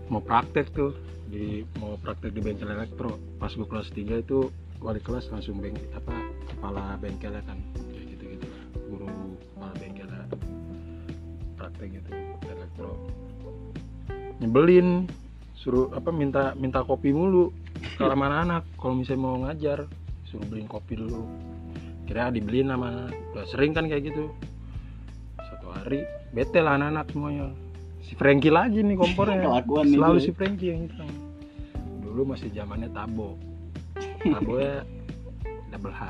mau 0.07 0.23
praktek 0.23 0.71
tuh 0.71 0.95
di 1.27 1.67
mau 1.83 1.99
praktek 1.99 2.31
di 2.31 2.39
bengkel 2.39 2.71
elektro 2.71 3.19
pas 3.35 3.51
gue 3.51 3.67
kelas 3.67 3.91
3 3.91 4.23
itu 4.23 4.47
wali 4.85 5.01
kelas 5.01 5.33
langsung 5.33 5.57
beng 5.57 5.73
apa 5.97 6.13
kepala 6.53 6.93
bengkelnya 7.01 7.41
kan 7.49 7.57
kayak 7.73 8.05
gitu 8.13 8.23
gitu 8.37 8.45
lah 8.45 8.61
guru 8.85 9.09
kepala 9.41 9.73
bengkelnya 9.81 10.21
praktek 11.57 11.89
gitu 11.97 12.09
elektro 12.45 12.93
nyebelin 14.37 15.09
suruh 15.57 15.89
apa 15.97 16.13
minta 16.13 16.53
minta 16.53 16.85
kopi 16.85 17.09
mulu 17.09 17.49
kalau 17.95 18.11
sama 18.11 18.27
anak. 18.27 18.63
Kalau 18.75 18.93
misalnya 18.97 19.23
mau 19.23 19.35
ngajar 19.47 19.79
suruh 20.27 20.45
beliin 20.47 20.67
kopi 20.67 20.99
dulu. 20.99 21.23
Kira 22.05 22.29
dibeliin 22.29 22.69
sama 22.69 22.91
anak 22.91 23.13
udah 23.33 23.45
sering 23.49 23.71
kan 23.71 23.87
kayak 23.87 24.11
gitu. 24.11 24.29
Satu 25.39 25.67
hari 25.71 26.03
bete 26.35 26.59
lah 26.59 26.77
anak-anak 26.77 27.05
semuanya. 27.09 27.47
Si 28.05 28.13
Frankie 28.13 28.53
lagi 28.53 28.83
nih 28.83 28.99
kompornya. 28.99 29.41
Selalu 29.95 30.17
si 30.21 30.31
Frankie 30.35 30.69
yang 30.75 30.85
hitam 30.89 31.09
dulu 32.15 32.31
masih 32.31 32.47
zamannya 32.55 32.87
tabo 32.95 33.35
tabo 34.33 34.53
ya 34.57 34.81
double 35.75 35.93
H. 35.93 36.01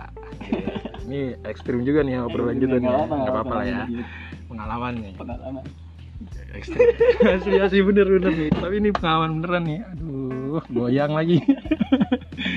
Ini 1.05 1.37
ekstrim 1.45 1.81
juga 1.85 2.01
nih 2.05 2.21
obrolan 2.21 2.57
kita 2.61 2.77
nih 2.77 2.89
Nggak 2.89 3.05
nggak 3.09 3.33
apa-apa 3.33 3.53
lah 3.61 3.65
ya. 3.65 3.81
pengalaman. 4.45 4.93
Nih. 5.01 5.13
Pengalaman. 5.17 5.63
ekstrim. 6.55 6.85
Asli 7.35 7.57
asli 7.59 7.81
bener 7.81 8.07
bener 8.07 8.31
nih. 8.33 8.49
Tapi 8.53 8.73
ini 8.77 8.89
pengalaman 8.93 9.41
beneran 9.41 9.63
nih. 9.65 9.79
Aduh 9.93 10.61
goyang 10.69 11.11
lagi. 11.13 11.41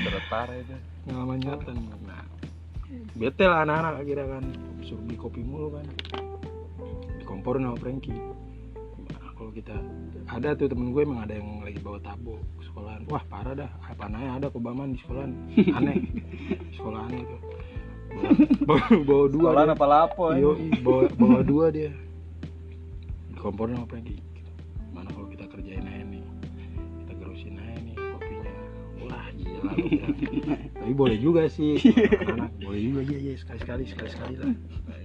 Berat 0.05 0.25
parah 0.29 0.55
itu. 0.55 0.75
pengalaman 1.05 1.37
nyata 1.41 1.71
nih. 1.73 1.87
Nah 2.05 2.23
bete 3.19 3.45
lah 3.45 3.65
anak-anak 3.65 3.93
akhirnya 4.05 4.27
kan. 4.39 4.43
Suruh 4.85 5.01
beli 5.03 5.17
kopi 5.17 5.41
mulu 5.41 5.67
kan. 5.75 5.85
Dikomporin 7.21 7.65
sama 7.67 7.77
Frankie. 7.77 8.17
Gimana 8.97 9.29
kalau 9.37 9.51
kita 9.53 9.75
ada 10.29 10.49
tuh 10.57 10.67
temen 10.69 10.93
gue 10.93 11.01
emang 11.05 11.21
ada 11.25 11.37
yang 11.37 11.61
lagi 11.61 11.79
bawa 11.81 11.99
tabo. 12.01 12.37
ke 12.57 12.58
sekolahan. 12.69 13.01
Wah 13.09 13.23
parah 13.25 13.53
dah. 13.57 13.69
Apa 13.83 14.05
nanya 14.05 14.37
ada 14.37 14.47
kobaman 14.53 14.93
di 14.93 14.99
sekolahan. 15.01 15.33
Aneh. 15.77 15.97
Di 16.53 16.73
sekolah 16.77 17.09
aneh 17.09 17.25
tuh 17.25 17.39
bawa, 18.65 18.85
bawa, 19.05 19.25
dua 19.29 19.49
Sekolah 19.49 19.63
dia. 19.65 19.75
apa 19.75 19.85
lapo 19.85 20.23
ya? 20.33 20.37
Yoi, 20.41 20.69
bawa, 20.81 21.01
bawa 21.15 21.39
dua 21.45 21.65
dia. 21.71 21.91
Dikomporin 23.33 23.77
sama 23.79 23.87
Frankie 23.87 24.21
mana 24.89 25.15
kalau 25.15 25.27
kita 25.31 25.45
kerjain 25.47 25.85
aja 25.85 26.03
nih? 26.11 26.23
Kita 27.05 27.13
gerusin 27.15 27.55
aja 27.55 27.77
nih 27.85 27.95
kopinya. 27.95 28.53
Lah 29.07 29.25
gila 29.37 29.71
lu 29.79 29.87
ya. 29.87 30.07
tapi 30.81 30.93
boleh 30.97 31.17
juga 31.21 31.47
sih. 31.47 31.77
Anak 32.27 32.51
boleh 32.59 32.79
juga. 32.83 32.99
Iya 33.07 33.17
iya 33.21 33.33
sekali 33.37 33.59
sekali 33.63 33.83
sekali 33.87 34.09
sekali 34.11 34.35
lah. 34.41 34.51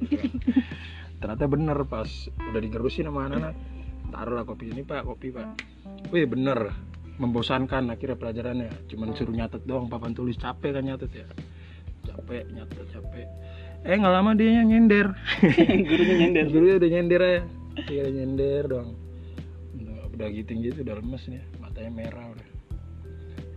Itu. 0.02 0.16
ternyata 1.22 1.46
bener 1.48 1.78
pas 1.88 2.10
udah 2.50 2.60
digerusin 2.60 3.06
sama 3.06 3.30
anak-anak. 3.30 3.54
Taruh 4.10 4.34
lah 4.34 4.44
kopi 4.44 4.72
ini 4.72 4.82
pak 4.82 5.06
kopi 5.06 5.30
pak. 5.30 5.46
Wih 6.10 6.26
bener 6.26 6.74
membosankan 7.18 7.90
akhirnya 7.90 8.18
pelajarannya. 8.18 8.70
Cuman 8.90 9.14
suruh 9.14 9.34
nyatet 9.34 9.62
doang 9.64 9.86
papan 9.86 10.12
tulis 10.16 10.34
capek 10.38 10.80
kan 10.80 10.82
nyatet 10.82 11.10
ya. 11.14 11.26
Capek 12.10 12.44
nyatet 12.50 12.86
capek. 12.90 13.26
Eh 13.84 13.94
nggak 14.00 14.14
lama 14.14 14.30
dia 14.32 14.50
yang 14.62 14.68
nyender. 14.72 15.12
Gurunya 15.88 16.16
nyender. 16.26 16.44
Gurunya 16.50 16.74
udah 16.80 16.90
nyender 16.90 17.20
ya. 17.20 17.42
Dia 17.84 18.04
nyender 18.08 18.62
doang. 18.66 18.90
Udah, 19.76 19.98
udah 20.10 20.28
giting 20.32 20.58
gitu 20.64 20.82
udah 20.82 20.96
lemes 20.98 21.22
nih. 21.28 21.42
Matanya 21.60 21.92
merah 21.92 22.26
udah. 22.32 22.48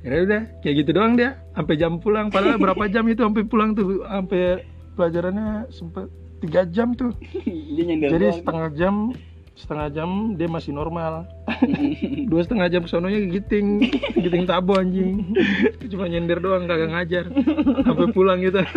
Ya 0.06 0.24
udah 0.24 0.42
kayak 0.62 0.76
gitu 0.84 0.90
doang 0.94 1.18
dia. 1.18 1.40
Sampai 1.56 1.76
jam 1.80 1.98
pulang. 1.98 2.28
Padahal 2.30 2.60
berapa 2.62 2.86
jam 2.92 3.08
itu 3.10 3.24
sampai 3.24 3.44
pulang 3.48 3.74
tuh? 3.74 4.06
Sampai 4.06 4.68
pelajarannya 4.94 5.72
sempet 5.74 6.06
tiga 6.44 6.62
jam 6.70 6.94
tuh. 6.94 7.16
Dia 7.78 7.84
nyender 7.88 8.10
jadi 8.14 8.28
setengah 8.38 8.68
jam 8.78 8.96
setengah 9.58 9.90
jam 9.90 10.38
dia 10.38 10.46
masih 10.46 10.72
normal. 10.72 11.26
Dua 12.32 12.42
setengah 12.46 12.70
jam 12.70 12.86
kesononya 12.86 13.26
giting 13.26 13.90
giting 14.14 14.46
tabo 14.46 14.78
anjing. 14.78 15.34
Cuma 15.90 16.06
nyender 16.06 16.38
doang 16.38 16.70
kagak 16.70 16.94
ngajar. 16.94 17.26
Sampai 17.82 18.14
pulang 18.14 18.40
gitu. 18.46 18.62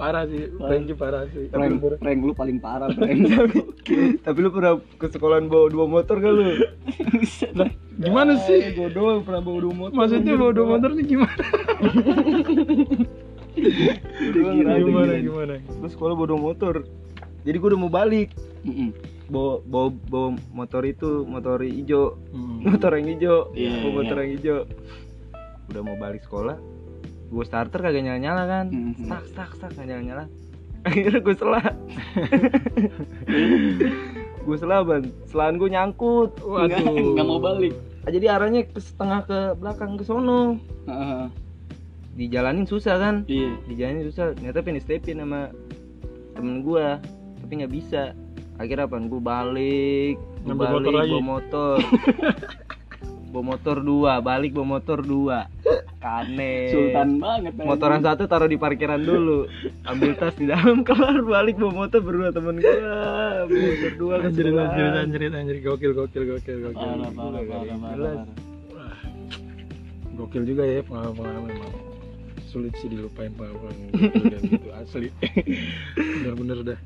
Parah 0.00 0.24
sih 0.24 0.48
Franky 0.56 0.96
parah 0.96 1.28
sih. 1.28 1.52
Tapi 1.52 1.68
prank, 1.68 1.74
bener- 1.84 2.00
prank 2.00 2.18
lu 2.24 2.32
paling 2.32 2.56
parah 2.64 2.88
prank. 2.96 3.20
Tapi 4.24 4.38
lu 4.40 4.48
pernah 4.48 4.80
ke 4.96 5.06
sekolahan 5.12 5.52
bawa 5.52 5.68
dua 5.68 5.84
motor 5.84 6.16
gak 6.16 6.32
lu? 6.32 6.56
lah 7.60 7.68
gimana 8.00 8.40
sih? 8.48 8.72
Gue 8.72 8.88
doang 8.88 9.20
pernah 9.20 9.44
bawa 9.44 9.58
dua 9.60 9.74
motor. 9.76 9.92
maksudnya 9.92 10.32
bawa 10.40 10.52
dua 10.56 10.66
motor 10.76 10.90
nih 10.96 11.04
gimana? 11.04 11.44
Gimana 14.32 14.72
gila. 14.80 15.14
gimana? 15.20 15.54
Gue 15.60 15.90
sekolah 15.92 16.14
bawa 16.16 16.28
dua 16.32 16.40
motor. 16.40 16.74
Jadi 17.40 17.56
gue 17.56 17.68
udah 17.70 17.80
mau 17.80 17.88
balik. 17.88 18.28
Mm-mm. 18.62 18.90
Bawa, 19.26 19.62
bawa, 19.62 19.88
bawa 20.06 20.28
motor 20.50 20.82
itu, 20.82 21.22
motor 21.22 21.62
hijau. 21.62 22.18
Hmm. 22.30 22.60
Motor 22.66 22.90
yang 22.94 23.06
hijau. 23.08 23.38
Iya, 23.52 23.70
Bawa 23.72 23.80
iya. 23.80 23.94
motor 23.94 24.16
yang 24.18 24.30
hijau. 24.34 24.58
Udah 25.66 25.80
mau 25.80 25.96
balik 25.96 26.22
sekolah. 26.22 26.56
Gue 27.30 27.44
starter 27.44 27.78
kagak 27.78 28.02
nyala-nyala 28.02 28.42
kan. 28.44 28.66
Mhm. 28.68 29.06
Stak, 29.06 29.24
stak, 29.28 29.50
stak, 29.54 29.70
gak 29.72 29.86
nyala-nyala. 29.86 30.26
Akhirnya 30.86 31.20
gue 31.20 31.34
selah. 31.34 31.62
gue 34.40 34.56
selah 34.56 34.80
ban. 34.82 35.02
Selahan 35.26 35.54
gue 35.56 35.68
nyangkut. 35.68 36.30
Nggak- 36.36 36.80
waduh 36.82 37.12
nggak 37.14 37.26
mau 37.26 37.38
balik 37.38 37.74
Ah, 38.00 38.08
Jadi 38.08 38.26
arahnya 38.26 38.64
ke 38.64 38.80
setengah 38.80 39.20
ke 39.22 39.38
belakang 39.54 39.94
ke 39.94 40.02
sono. 40.02 40.56
Heeh. 40.88 41.24
Dijalanin 42.16 42.64
susah 42.64 42.96
kan. 42.96 43.22
iya 43.26 43.52
Dijalanin 43.64 44.08
susah. 44.08 44.32
Ternyata 44.34 44.58
pengen 44.60 44.80
stepin 44.80 45.20
sama 45.20 45.52
temen 46.32 46.64
gua. 46.64 46.96
Tapi 47.50 47.66
nggak 47.66 47.74
bisa. 47.74 48.14
Akhirnya 48.62 48.86
apa? 48.86 49.02
Gue 49.10 49.18
balik. 49.18 50.22
Gue 50.46 50.54
motor 50.54 50.86
balik 50.86 50.94
lagi. 50.94 51.10
bawa 51.18 51.26
motor. 51.34 51.76
bawa 53.34 53.42
motor 53.42 53.76
dua. 53.82 54.12
Balik 54.22 54.50
bawa 54.54 54.78
motor 54.78 54.98
dua. 55.02 55.50
Kane. 55.98 56.70
sultan 56.70 57.18
banget. 57.18 57.58
Motoran 57.58 58.06
satu 58.06 58.30
taruh 58.30 58.46
di 58.46 58.54
parkiran 58.54 59.02
dulu. 59.02 59.50
Ambil 59.82 60.14
tas 60.14 60.38
di 60.38 60.46
dalam 60.46 60.82
keluar 60.86 61.18
balik 61.26 61.58
bawa 61.58 61.74
motor 61.74 61.98
berdua 61.98 62.30
temen 62.30 62.62
gua. 62.62 63.50
Motor 63.50 63.92
dua 63.98 64.14
anjir 64.22 64.46
anjir 64.54 64.86
anjir 64.94 65.20
anjir 65.34 65.56
gokil 65.66 65.90
gokil 65.90 66.22
gokil 66.30 66.70
gokil 66.70 66.78
parah 66.78 67.10
parah 67.10 67.42
parah 67.50 67.76
parah, 67.82 68.14
parah. 68.70 68.98
gokil 70.14 70.46
juga 70.46 70.62
ya 70.70 70.86
pengalaman 70.86 71.18
pengalaman 71.18 71.74
sulit 72.46 72.70
sih 72.78 72.86
dilupain 72.86 73.34
pengalaman 73.34 73.74
gokil 73.90 74.22
kayak 74.22 74.42
gitu 74.46 74.68
asli 74.70 75.08
bener-bener 76.22 76.58
dah 76.62 76.80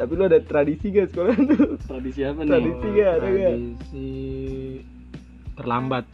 Tapi 0.00 0.12
lu 0.14 0.24
ada 0.24 0.40
tradisi 0.40 0.88
gak 0.88 1.12
sekolah 1.12 1.36
tuh? 1.36 1.76
tradisi 1.82 2.20
apa 2.22 2.40
nih 2.40 2.48
Tradisi 2.50 2.86
gak 2.90 3.10
ada 3.10 3.28
gak? 3.28 3.36
tradisi 3.52 4.08
terlambat 5.52 6.04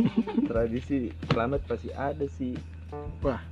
Tradisi 0.46 0.96
terlambat 1.24 1.60
pasti 1.64 1.90
ada 1.90 2.26
sih. 2.30 2.54
wah 3.18 3.42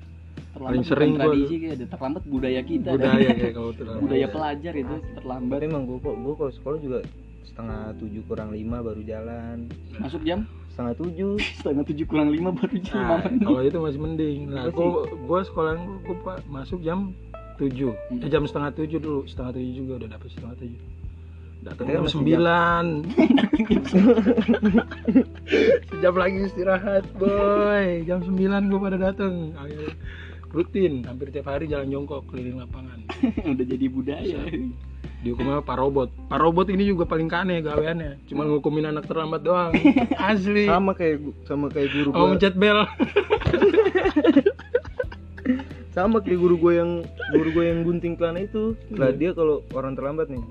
terlambat 0.50 0.68
paling 0.68 0.84
sering 0.84 1.10
gua- 1.12 1.22
tradisi 1.24 1.54
kayak 1.56 1.74
ada 1.74 1.86
terlambat 1.88 2.22
budaya 2.24 2.60
kita 2.62 2.88
budaya 2.92 3.28
kayak 3.40 3.52
kalau 3.52 3.70
terlambat 3.72 4.02
budaya 4.04 4.26
pelajar 4.28 4.72
itu 4.76 4.94
terlambat 5.12 5.56
Tapi 5.56 5.66
emang 5.66 5.82
gua 5.84 5.98
kok 6.00 6.14
gua 6.16 6.34
kalau 6.36 6.52
sekolah 6.52 6.78
juga 6.78 6.98
setengah 7.42 7.80
tujuh 7.96 8.22
kurang 8.24 8.50
lima 8.50 8.78
baru 8.78 9.02
jalan. 9.02 9.66
masuk 9.96 10.22
jam 10.22 10.46
Setengah 10.70 10.94
tujuh. 10.96 11.34
setengah 11.58 11.82
tujuh 11.84 12.06
kurang 12.06 12.30
lima 12.30 12.50
baru 12.52 12.76
jam 12.78 12.94
Nah, 12.94 13.02
lima 13.02 13.16
menit. 13.26 13.42
kalau 13.42 13.60
itu 13.60 13.78
masih 13.80 14.00
mending. 14.00 14.38
Nah, 14.48 14.64
Gua 14.68 14.86
gua, 14.86 15.02
gua 15.20 15.40
sekolah 15.42 15.72
gua, 15.76 15.96
gua 16.00 16.16
pak 16.20 16.36
masuk 16.46 16.78
jam 16.80 17.10
7 17.60 17.92
Hmm. 17.92 18.24
Jam 18.32 18.42
setengah 18.48 18.72
tujuh 18.72 18.98
dulu, 18.98 19.20
setengah 19.28 19.60
tujuh 19.60 19.72
juga 19.84 19.92
udah 20.00 20.08
dapet 20.16 20.28
setengah 20.32 20.56
tujuh. 20.56 20.82
Datang 21.60 21.86
jam 21.92 22.04
sembilan. 22.08 22.84
Sejam 25.92 26.14
lagi 26.16 26.38
istirahat, 26.48 27.04
boy. 27.20 28.08
Jam 28.08 28.24
sembilan 28.24 28.60
gua 28.72 28.80
pada 28.88 28.98
datang. 29.12 29.52
Rutin, 30.50 31.04
hampir 31.04 31.30
tiap 31.30 31.52
hari 31.52 31.68
jalan 31.68 31.92
jongkok 31.92 32.24
keliling 32.32 32.58
lapangan. 32.58 32.98
udah 33.54 33.66
jadi 33.68 33.86
budaya 33.86 34.40
Dihukumnya 35.20 35.60
Pak 35.60 35.76
Robot. 35.76 36.08
Pak 36.32 36.40
Robot 36.40 36.72
ini 36.72 36.88
juga 36.88 37.04
paling 37.04 37.28
kane 37.28 37.60
gaweannya. 37.60 38.24
Cuma 38.24 38.48
ngukumin 38.48 38.88
anak 38.88 39.04
terlambat 39.04 39.44
doang. 39.44 39.76
Asli. 40.16 40.64
Sama 40.64 40.96
kayak 40.96 41.20
sama 41.44 41.68
kayak 41.68 41.92
guru 41.92 42.08
Oh, 42.16 42.32
mencet 42.32 42.56
bel. 42.56 42.88
Sama 45.90 46.22
kayak 46.22 46.38
guru 46.38 46.54
gua 46.56 46.72
yang 46.78 46.90
guru 47.34 47.48
gua 47.50 47.64
yang 47.66 47.82
gunting 47.82 48.14
celana 48.14 48.40
itu. 48.40 48.78
Lah 48.94 49.10
dia 49.10 49.34
kalau 49.34 49.66
orang 49.74 49.94
terlambat 49.94 50.30
nih. 50.30 50.42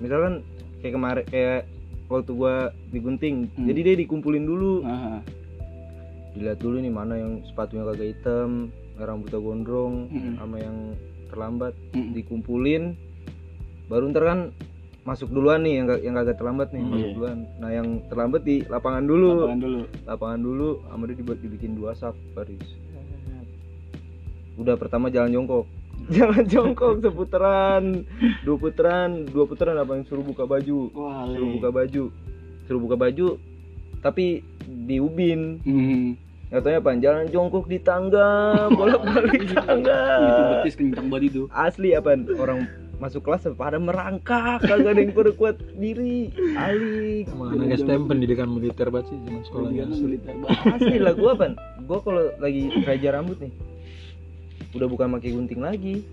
Misalkan 0.00 0.40
kayak 0.80 0.94
kemarin 0.96 1.24
kayak 1.28 1.60
waktu 2.08 2.32
gua 2.32 2.54
digunting. 2.88 3.52
Hmm. 3.54 3.68
Jadi 3.68 3.80
dia 3.84 3.94
dikumpulin 4.00 4.44
dulu. 4.44 4.80
Aha. 4.82 5.20
Dilihat 6.32 6.58
dulu 6.58 6.80
nih 6.80 6.92
mana 6.92 7.18
yang 7.18 7.42
sepatunya 7.44 7.84
kagak 7.84 8.08
hitam, 8.14 8.70
rambutnya 8.96 9.36
gondrong, 9.36 10.06
Hmm. 10.08 10.34
sama 10.38 10.56
yang 10.56 10.76
terlambat. 11.30 11.74
Mm. 11.94 12.10
dikumpulin 12.10 12.82
baru 13.86 14.10
ntar 14.10 14.22
kan 14.24 14.40
masuk 15.02 15.30
duluan 15.30 15.62
nih 15.62 15.78
yang 15.78 15.86
yang 16.02 16.14
kagak 16.18 16.38
terlambat 16.38 16.70
nih 16.70 16.82
Hmm, 16.82 16.90
masuk 16.90 17.06
iya. 17.06 17.14
duluan 17.14 17.38
nah 17.58 17.70
yang 17.70 17.88
terlambat 18.06 18.42
di 18.42 18.66
lapangan 18.66 19.06
dulu 19.06 19.30
Lapangan 19.46 19.62
dulu 19.62 19.80
lapangan 20.06 20.40
dulu 20.42 20.68
sama 20.86 21.02
dia 21.06 21.16
dibuat 21.16 21.38
dibikin 21.38 21.72
dua 21.74 21.94
saf 21.94 22.14
baris 22.34 22.62
udah 24.60 24.76
pertama 24.76 25.08
jalan 25.08 25.32
jongkok. 25.32 25.64
Jalan 26.16 26.42
jongkok 26.48 27.04
seputaran 27.04 28.02
dua 28.42 28.56
putaran 28.56 29.28
dua 29.30 29.44
putaran 29.44 29.76
apa 29.78 30.00
yang 30.00 30.04
suruh 30.08 30.24
buka 30.24 30.48
baju? 30.48 30.90
Wah 30.96 31.28
suruh 31.28 31.50
buka 31.60 31.68
baju. 31.70 32.04
Suruh 32.66 32.80
buka 32.80 32.96
baju 32.96 33.28
tapi 34.00 34.40
di 34.64 34.96
ubin. 35.00 35.60
Hmm. 35.64 36.16
katanya 36.50 36.82
apa? 36.82 36.90
Jalan 36.98 37.26
jongkok 37.30 37.70
di 37.70 37.78
tangga 37.78 38.28
bolak 38.78 39.06
balik 39.06 39.54
tangga. 39.54 40.02
Itu 40.18 40.42
betis 40.50 40.74
kencang 40.74 41.06
banget 41.06 41.24
itu. 41.30 41.42
Asli 41.54 41.94
apa? 41.94 42.18
Orang 42.34 42.66
masuk 42.98 43.22
kelas 43.22 43.46
pada 43.54 43.78
merangkak 43.78 44.60
kagak 44.66 44.92
ada 44.92 44.98
yang 44.98 45.14
pada 45.14 45.30
kuat 45.36 45.56
diri. 45.78 46.32
Alik. 46.58 47.30
Emang 47.30 47.54
anak 47.54 47.78
STM 47.78 48.10
pendidikan 48.10 48.50
militer 48.50 48.90
banget 48.90 49.14
sih 49.14 49.18
zaman. 49.22 49.42
Pendidikan 49.46 49.88
asli. 49.94 50.02
militer 50.02 50.34
banget. 50.42 50.58
Asli 50.74 50.96
lah 50.98 51.12
gua 51.14 51.30
apa? 51.38 51.46
Gua 51.86 51.98
kalau 52.02 52.24
lagi 52.42 52.62
raja 52.82 53.08
rambut 53.14 53.38
nih 53.38 53.52
udah 54.74 54.86
bukan 54.86 55.06
pakai 55.18 55.30
gunting 55.34 55.60
lagi. 55.62 56.06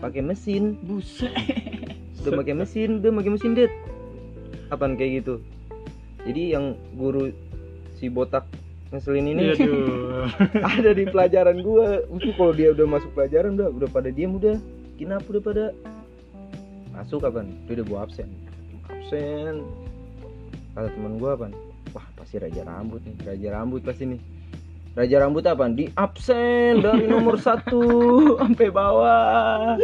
Pakai 0.00 0.20
mesin. 0.20 0.76
Buset. 0.84 1.32
Udah 2.26 2.32
pakai 2.42 2.54
mesin 2.58 2.98
udah 2.98 3.10
pakai 3.22 3.32
mesin 3.32 3.52
det 3.54 3.70
apaan 4.68 4.98
kayak 4.98 5.22
gitu? 5.22 5.34
Jadi 6.26 6.58
yang 6.58 6.74
guru 6.98 7.30
si 7.94 8.10
botak 8.10 8.42
ngeselin 8.90 9.30
ini 9.30 9.54
Iya, 9.54 9.66
ada 10.74 10.90
di 10.90 11.06
pelajaran 11.06 11.62
gua. 11.62 12.02
Itu 12.18 12.34
kalau 12.34 12.50
dia 12.50 12.74
udah 12.74 12.86
masuk 12.98 13.10
pelajaran 13.14 13.54
udah 13.54 13.68
udah 13.70 13.88
pada 13.94 14.10
diam 14.10 14.34
udah. 14.36 14.58
Kinap 14.98 15.22
udah 15.30 15.42
pada. 15.42 15.64
Masuk 16.90 17.22
kapan 17.22 17.54
dia 17.70 17.78
udah 17.78 17.86
bawa 17.86 17.98
absen. 18.10 18.28
Absen. 18.90 19.62
Kata 20.74 20.88
teman 20.92 21.22
gua 21.22 21.38
apa 21.38 21.46
wah 21.94 22.06
pasti 22.18 22.36
raja 22.42 22.60
rambut 22.66 23.00
nih. 23.06 23.14
Raja 23.22 23.48
rambut 23.54 23.80
pasti 23.86 24.04
nih 24.04 24.20
raja 24.96 25.16
rambut 25.20 25.44
apa? 25.44 25.68
Di 25.68 25.92
absen 25.94 26.80
dari 26.80 27.04
nomor 27.04 27.36
satu 27.36 27.84
sampai 28.40 28.72
bawah. 28.72 29.76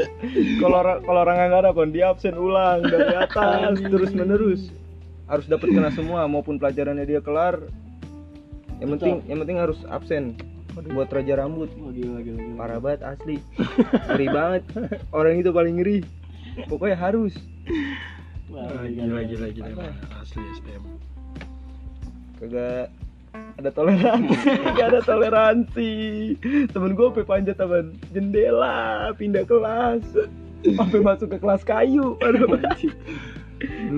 Kalau 0.59 0.77
orang 0.81 0.99
kalau 1.05 1.21
orang 1.21 1.37
nggak 1.37 1.63
ada 1.63 1.71
apa 1.71 1.83
di 1.87 2.01
absen 2.01 2.35
ulang 2.35 2.81
dari 2.83 3.13
atas 3.15 3.77
terus 3.79 4.11
menerus. 4.11 4.73
Harus 5.29 5.47
dapat 5.47 5.71
kena 5.71 5.93
semua 5.93 6.25
maupun 6.27 6.57
pelajarannya 6.57 7.05
dia 7.05 7.21
kelar. 7.21 7.61
Yang 8.81 8.99
penting 8.99 9.15
yang 9.29 9.39
penting 9.45 9.59
harus 9.61 9.79
absen 9.87 10.35
buat 10.91 11.13
raja 11.13 11.37
rambut. 11.37 11.69
Wah 11.77 11.93
gila 11.93 12.19
gila 12.21 12.39
gila 12.41 12.57
parah 12.57 12.81
banget 12.81 13.01
asli. 13.05 13.37
Ngeri 14.09 14.27
banget. 14.33 14.63
Orang 15.13 15.37
itu 15.37 15.53
paling 15.53 15.77
ngeri. 15.77 15.99
Pokoknya 16.69 16.97
harus. 16.97 17.37
Wah, 18.49 18.69
Ah, 18.69 18.85
gila 18.85 19.25
gila 19.25 19.49
gila. 19.49 19.89
Asli 20.21 20.41
STM. 20.57 20.85
kagak 22.37 22.91
ada 23.59 23.71
toleransi. 23.73 24.51
Gak 24.79 24.87
ada 24.95 25.01
toleransi. 25.05 25.93
Temen 26.71 26.93
gue 26.97 27.07
sampai 27.13 27.27
panjat 27.27 27.57
teman 27.59 27.97
jendela 28.15 29.13
pindah 29.17 29.45
kelas. 29.45 30.05
Sampai 30.63 31.01
masuk 31.03 31.29
ke 31.37 31.39
kelas 31.43 31.63
kayu. 31.67 32.17
Aduh. 32.23 32.57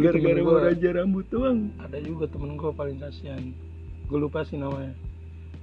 Gara-gara 0.00 0.40
mau 0.44 0.60
raja 0.60 0.88
rambut 0.92 1.26
doang. 1.30 1.70
Ada 1.80 2.02
juga 2.02 2.28
temen 2.28 2.58
gue 2.58 2.72
paling 2.74 2.98
kasihan. 3.00 3.42
Gue 4.10 4.18
lupa 4.20 4.44
sih 4.44 4.58
namanya. 4.58 4.92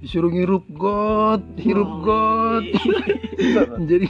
Disuruh 0.02 0.34
ngirup 0.34 0.66
got 0.74 1.42
hirup 1.62 2.02
got. 2.02 2.66
jadi 3.90 4.06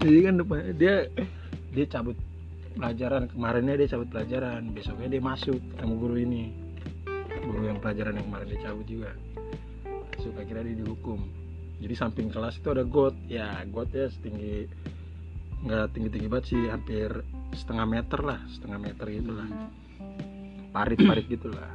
jadi 0.00 0.18
kan 0.24 0.34
depan 0.40 0.58
dia 0.80 1.12
dia 1.76 1.84
cabut 1.92 2.16
pelajaran. 2.72 3.28
Kemarinnya 3.28 3.76
dia 3.84 3.88
cabut 3.92 4.08
pelajaran 4.08 4.72
besoknya 4.72 5.12
dia 5.12 5.20
masuk 5.20 5.60
ketemu 5.76 5.94
guru 6.00 6.16
ini 6.16 6.61
guru 7.42 7.68
yang 7.68 7.78
pelajaran 7.82 8.16
yang 8.16 8.26
kemarin 8.30 8.46
dia 8.48 8.60
cabut 8.64 8.86
juga. 8.86 9.10
Masuk 9.86 10.34
akhirnya 10.38 10.64
dia 10.70 10.76
dihukum. 10.86 11.20
Jadi 11.82 11.94
samping 11.98 12.30
kelas 12.30 12.62
itu 12.62 12.68
ada 12.70 12.84
got. 12.86 13.14
Ya 13.26 13.50
gotnya 13.68 14.08
setinggi 14.08 14.70
nggak 15.62 15.94
tinggi 15.94 16.10
tinggi 16.10 16.26
banget 16.26 16.46
sih 16.50 16.62
hampir 16.66 17.22
setengah 17.54 17.86
meter 17.86 18.18
lah 18.18 18.42
setengah 18.50 18.82
meter 18.82 19.06
gitu 19.14 19.30
lah 19.30 19.46
parit 20.74 20.98
parit 20.98 21.22
gitu 21.30 21.54
lah 21.54 21.70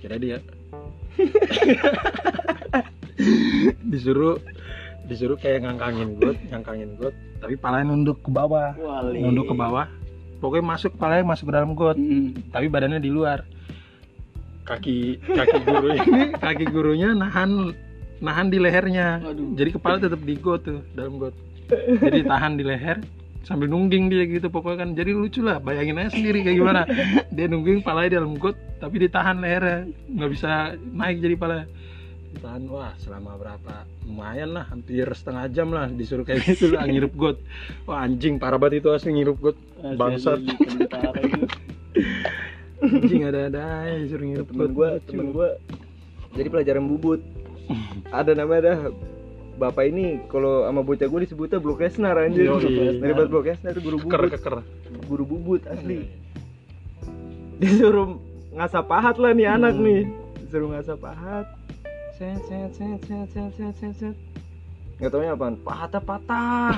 kira 0.00 0.16
dia 0.16 0.40
disuruh 3.92 4.40
disuruh 5.12 5.36
kayak 5.36 5.60
ngangkangin 5.60 6.16
got 6.16 6.40
ngangkangin 6.48 6.96
got 6.96 7.12
tapi 7.42 7.58
palanya 7.58 7.90
nunduk 7.90 8.22
ke 8.22 8.30
bawah. 8.30 8.70
Wali. 8.78 9.18
nunduk 9.18 9.50
ke 9.50 9.54
bawah. 9.58 9.90
Pokoknya 10.38 10.78
masuk 10.78 10.94
palanya 10.94 11.26
masuk 11.26 11.50
ke 11.50 11.52
dalam 11.58 11.74
got. 11.74 11.98
Mm. 11.98 12.54
tapi 12.54 12.70
badannya 12.70 13.02
di 13.02 13.10
luar 13.10 13.42
kaki 14.62 15.18
kaki 15.22 15.58
guru 15.66 15.88
ini 15.98 16.22
kaki 16.38 16.64
gurunya 16.70 17.10
nahan 17.14 17.74
nahan 18.22 18.46
di 18.48 18.58
lehernya. 18.62 19.18
Waduh. 19.18 19.58
jadi 19.58 19.70
kepala 19.74 19.98
tetap 19.98 20.22
di 20.22 20.34
got 20.38 20.62
tuh 20.62 20.80
dalam 20.94 21.18
got. 21.18 21.34
Jadi 21.98 22.22
tahan 22.22 22.54
di 22.60 22.64
leher 22.66 23.02
sambil 23.42 23.66
nungging 23.66 24.06
dia 24.06 24.22
gitu 24.30 24.46
pokoknya 24.46 24.86
kan. 24.86 24.88
Jadi 24.94 25.10
lucu 25.10 25.42
lah 25.42 25.58
bayangin 25.58 25.98
aja 25.98 26.14
sendiri 26.14 26.46
kayak 26.46 26.56
gimana. 26.62 26.82
Dia 27.34 27.50
nungging 27.50 27.82
palanya 27.82 28.22
dalam 28.22 28.38
got 28.38 28.54
tapi 28.78 29.02
ditahan 29.02 29.42
lehernya. 29.42 29.90
Nggak 30.06 30.30
bisa 30.30 30.78
naik 30.94 31.18
jadi 31.18 31.34
palanya 31.34 31.66
ditahan 32.32 32.64
wah 32.72 32.96
selama 32.96 33.36
berapa? 33.36 33.84
Lumayan 34.08 34.56
lah 34.56 34.64
hampir 34.72 35.04
setengah 35.12 35.52
jam 35.52 35.68
lah 35.68 35.86
disuruh 35.92 36.24
kayak 36.24 36.42
gitu 36.48 36.72
lah 36.72 36.86
ngirup 36.90 37.12
got. 37.14 37.36
Wah 37.84 38.06
anjing 38.06 38.40
parah 38.40 38.56
banget 38.56 38.82
itu 38.82 38.88
asli 38.94 39.12
ngirup 39.12 39.38
got. 39.38 39.56
Bangsat. 39.98 40.40
anjing 42.82 43.22
ada 43.24 43.40
ada 43.46 43.60
aja 43.86 43.96
disuruh 43.96 44.26
ngirup 44.26 44.46
temen 44.50 44.70
gue 44.74 44.88
temen 45.06 45.26
gue 45.30 45.48
jadi 46.32 46.48
pelajaran 46.48 46.84
bubut. 46.88 47.20
Ada 48.08 48.32
namanya 48.32 48.60
dah. 48.64 48.78
Bapak 49.52 49.84
ini 49.84 50.16
kalau 50.32 50.64
sama 50.64 50.80
bocah 50.80 51.06
gue 51.06 51.20
disebutnya 51.28 51.60
blok 51.60 51.84
Lesnar 51.84 52.16
anjir 52.16 52.48
dari 52.98 53.12
blok 53.12 53.46
Lesnar 53.46 53.76
itu 53.76 53.84
guru 53.84 53.96
keker 54.00 54.20
bubut. 54.24 54.32
Keker 54.32 54.56
guru 55.06 55.24
bubut 55.28 55.62
asli. 55.68 56.08
Disuruh 57.60 58.16
ngasah 58.56 58.82
pahat 58.82 59.20
lah 59.20 59.36
nih 59.36 59.46
anak 59.46 59.76
Hmm. 59.76 59.84
nih. 59.84 60.02
Disuruh 60.42 60.72
ngasah 60.72 60.96
pahat. 60.98 61.46
Set 62.16 62.40
set 62.48 62.70
set 62.74 62.98
set 63.04 63.26
set 63.28 63.50
set 63.54 63.72
set 63.76 63.94
set. 63.94 64.16
Nggak 64.98 65.10
taunya 65.12 65.36
apaan? 65.36 65.54
Pahatnya 65.60 66.00
patah. 66.00 66.72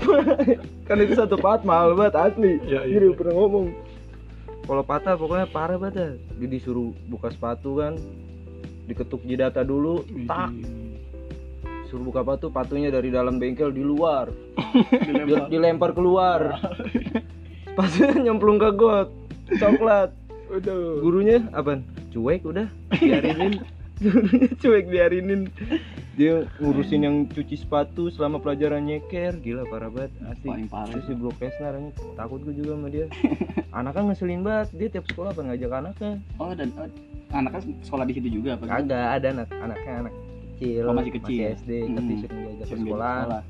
Kan 0.86 0.96
itu 1.00 1.14
satu 1.16 1.34
pahat 1.40 1.64
mahal 1.64 1.96
banget 1.96 2.14
asli. 2.14 2.60
Iya, 2.62 2.86
iya. 2.86 2.98
jadi 3.00 3.06
pernah 3.16 3.34
ngomong 3.40 3.66
kalau 4.70 4.86
patah 4.86 5.18
pokoknya 5.18 5.50
parah 5.50 5.74
banget 5.82 5.94
dah. 5.98 6.12
dia 6.38 6.46
disuruh 6.46 6.94
buka 7.10 7.34
sepatu 7.34 7.82
kan. 7.82 7.98
Diketuk 8.86 9.26
jidata 9.26 9.66
dulu 9.66 10.06
tak. 10.30 10.54
Suruh 11.90 12.06
buka 12.06 12.22
patu 12.22 12.54
patunya 12.54 12.86
dari 12.86 13.10
dalam 13.10 13.42
bengkel 13.42 13.74
di 13.74 13.82
luar. 13.82 14.30
Dilempar, 15.10 15.50
dilempar 15.50 15.90
keluar. 15.90 16.40
Sepatunya 17.66 18.30
nyemplung 18.30 18.62
ke 18.62 18.70
got. 18.78 19.10
Coklat. 19.58 20.14
Waduh. 20.50 20.98
gurunya 21.02 21.46
apa 21.50 21.82
cuek 22.14 22.42
udah. 22.46 22.66
Biarinin 22.94 23.62
gurunya 24.02 24.50
cuek 24.58 24.86
biarinin 24.86 25.50
dia 26.20 26.44
ngurusin 26.60 27.00
yang 27.00 27.16
cuci 27.32 27.56
sepatu 27.56 28.12
selama 28.12 28.36
pelajaran 28.44 28.84
nyeker 28.84 29.40
gila 29.40 29.64
parah 29.72 29.88
banget. 29.88 30.12
Asli 30.28 30.52
Paling 30.52 30.68
parah 30.68 30.92
Terus 30.92 31.04
si 31.08 31.12
Bro 31.16 31.32
Kesnar 31.40 31.72
takut 32.12 32.44
gue 32.44 32.52
juga 32.60 32.76
sama 32.76 32.88
dia. 32.92 33.08
Anaknya 33.80 34.12
ngeselin 34.12 34.44
banget. 34.44 34.68
Dia 34.76 34.88
tiap 34.92 35.08
sekolah 35.08 35.32
apa 35.32 35.40
ngajak 35.48 35.72
anaknya? 35.72 36.12
Oh 36.36 36.52
dan 36.52 36.68
oh, 36.76 36.92
anaknya 37.32 37.60
sekolah 37.88 38.04
di 38.04 38.12
situ 38.20 38.28
juga 38.36 38.60
apa? 38.60 38.68
kagak 38.68 39.06
ada 39.16 39.28
anak 39.32 39.48
anaknya 39.48 39.92
anak 40.04 40.12
kecil. 40.60 40.84
Oh, 40.84 40.92
masih 40.92 41.12
kecil. 41.16 41.40
SD 41.56 41.70
tapi 41.88 42.12
Hmm. 42.12 42.20
sering 42.20 42.40
diajak 42.44 42.66
ke 42.68 42.76
sekolah. 42.76 43.40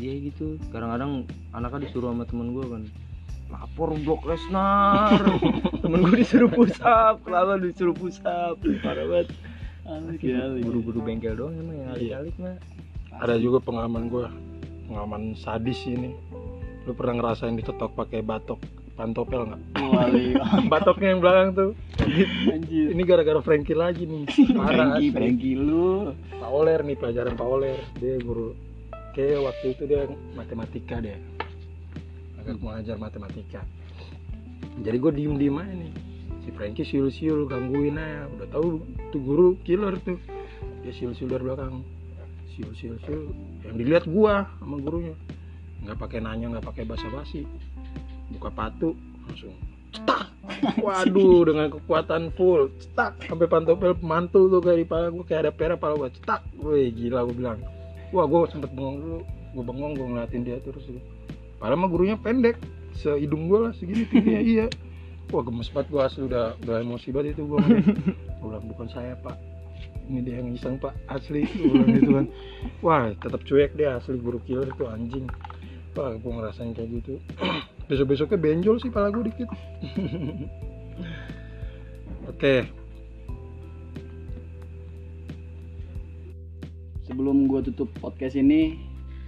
iya 0.00 0.14
gitu. 0.24 0.46
Kadang-kadang 0.72 1.12
anaknya 1.52 1.78
disuruh 1.84 2.16
sama 2.16 2.24
temen 2.24 2.56
gue 2.56 2.64
kan. 2.64 2.82
Lapor 3.52 3.92
blok 4.00 4.24
Lesnar 4.24 5.20
temen 5.84 6.00
gue 6.00 6.24
disuruh 6.24 6.48
push 6.48 6.80
up 6.80 7.20
lama 7.28 7.60
disuruh 7.60 7.92
push 7.92 8.24
up 8.24 8.56
parah 8.80 9.04
banget 9.04 9.28
Guru-guru 10.62 11.00
bengkel 11.02 11.34
doang 11.34 11.54
emang 11.58 11.74
yang 11.74 11.88
Iya. 11.90 11.94
alik-alik 12.22 12.36
mah. 12.38 12.56
Ada 13.18 13.34
juga 13.42 13.58
pengalaman 13.60 14.08
gua 14.08 14.30
pengalaman 14.86 15.34
sadis 15.36 15.78
ini. 15.84 16.14
Lu 16.86 16.94
pernah 16.94 17.18
ngerasain 17.18 17.54
ditetok 17.54 17.94
pakai 17.94 18.22
batok 18.22 18.58
pantopel 18.94 19.46
nggak? 19.48 19.62
Wali. 19.78 20.34
batoknya 20.72 21.08
yang 21.16 21.20
belakang 21.22 21.48
tuh. 21.54 21.70
Anjir. 22.50 22.88
ini 22.94 23.02
gara-gara 23.02 23.40
Frankie 23.42 23.76
lagi 23.78 24.06
nih. 24.06 24.24
Parah 24.58 24.98
asli. 24.98 25.10
Franky 25.10 25.52
lu. 25.58 26.14
Pak 26.30 26.50
Oler 26.50 26.80
nih 26.82 26.96
pelajaran 26.98 27.34
Pak 27.34 27.46
Oler. 27.46 27.78
Dia 27.98 28.18
guru. 28.22 28.54
Kayak 29.12 29.44
waktu 29.44 29.66
itu 29.76 29.82
dia 29.86 30.08
matematika 30.34 30.96
dia. 31.02 31.18
Agak 32.40 32.58
mengajar 32.58 32.96
matematika. 32.98 33.60
Jadi 34.82 34.96
gue 34.96 35.12
diem 35.12 35.34
diem 35.36 35.56
aja 35.60 35.74
nih 35.74 35.92
si 36.42 36.50
Frankie 36.50 36.86
siul 36.86 37.08
siul 37.14 37.46
gangguin 37.46 37.98
aja. 37.98 38.26
Udah 38.34 38.48
tahu 38.50 38.82
tuh 39.14 39.20
guru 39.22 39.48
killer 39.62 39.94
tuh. 40.02 40.18
Dia 40.82 40.92
siul 40.94 41.14
siul 41.14 41.30
dari 41.30 41.46
belakang. 41.46 41.86
Siul 42.52 42.74
siul 42.74 42.96
yang 43.64 43.76
dilihat 43.78 44.04
gua 44.10 44.50
sama 44.58 44.76
gurunya. 44.82 45.14
Nggak 45.82 45.98
pakai 45.98 46.18
nanya 46.22 46.58
nggak 46.58 46.66
pakai 46.66 46.84
basa 46.86 47.06
basi 47.10 47.46
buka 48.32 48.48
patu 48.50 48.96
langsung 49.28 49.54
cetak. 49.92 50.24
Waduh 50.84 51.46
dengan 51.46 51.66
kekuatan 51.70 52.34
full 52.34 52.74
cetak. 52.82 53.22
Sampai 53.30 53.46
pantopel 53.46 53.94
mantul 54.02 54.50
tuh 54.50 54.60
kayak 54.60 54.78
di 54.82 54.86
pala 54.86 55.06
gua 55.14 55.24
kayak 55.24 55.40
ada 55.48 55.52
pera 55.54 55.74
pala 55.78 55.94
gua 55.94 56.10
cetak. 56.10 56.42
Wih 56.58 56.90
gila 56.90 57.22
gua 57.28 57.34
bilang. 57.34 57.58
Wah 58.10 58.26
gua 58.26 58.50
sempet 58.50 58.74
bengong 58.74 58.98
dulu. 58.98 59.20
Gua 59.54 59.64
bengong 59.64 59.92
gua 59.94 60.06
ngeliatin 60.10 60.42
dia 60.42 60.58
terus. 60.60 60.82
Gitu. 60.84 61.00
padahal 61.62 61.78
mah 61.78 61.90
gurunya 61.90 62.18
pendek. 62.18 62.58
Sehidung 62.92 63.48
gua 63.48 63.70
lah 63.70 63.72
segini 63.72 64.04
tingginya 64.04 64.42
iya 64.42 64.66
wah 65.30 65.42
gemes 65.46 65.70
banget 65.70 65.88
gua 65.94 66.10
asli 66.10 66.26
udah 66.26 66.58
udah 66.66 66.76
emosi 66.82 67.08
banget 67.14 67.38
itu 67.38 67.46
gua. 67.50 67.62
Bilang 68.42 68.66
bukan 68.66 68.88
saya 68.90 69.14
pak. 69.22 69.38
Ini 70.10 70.20
dia 70.26 70.42
yang 70.42 70.50
iseng 70.56 70.76
pak. 70.82 70.96
Asli 71.06 71.46
gua 71.46 71.70
bilang 71.70 71.90
gitu 71.94 72.10
kan. 72.16 72.26
Wah 72.82 73.02
tetap 73.14 73.40
cuek 73.46 73.72
dia 73.78 73.96
asli 74.00 74.18
guru 74.18 74.42
killer 74.42 74.68
itu 74.68 74.84
anjing. 74.90 75.26
Wah 75.94 76.16
gua 76.18 76.32
ngerasain 76.42 76.74
kayak 76.74 76.90
gitu. 77.02 77.22
Besok 77.88 78.14
besoknya 78.14 78.38
benjol 78.40 78.76
sih 78.82 78.90
pala 78.90 79.14
gua 79.14 79.24
dikit. 79.28 79.48
Oke. 82.32 82.66
Sebelum 87.06 87.44
gua 87.50 87.60
tutup 87.60 87.92
podcast 88.00 88.38
ini, 88.38 88.78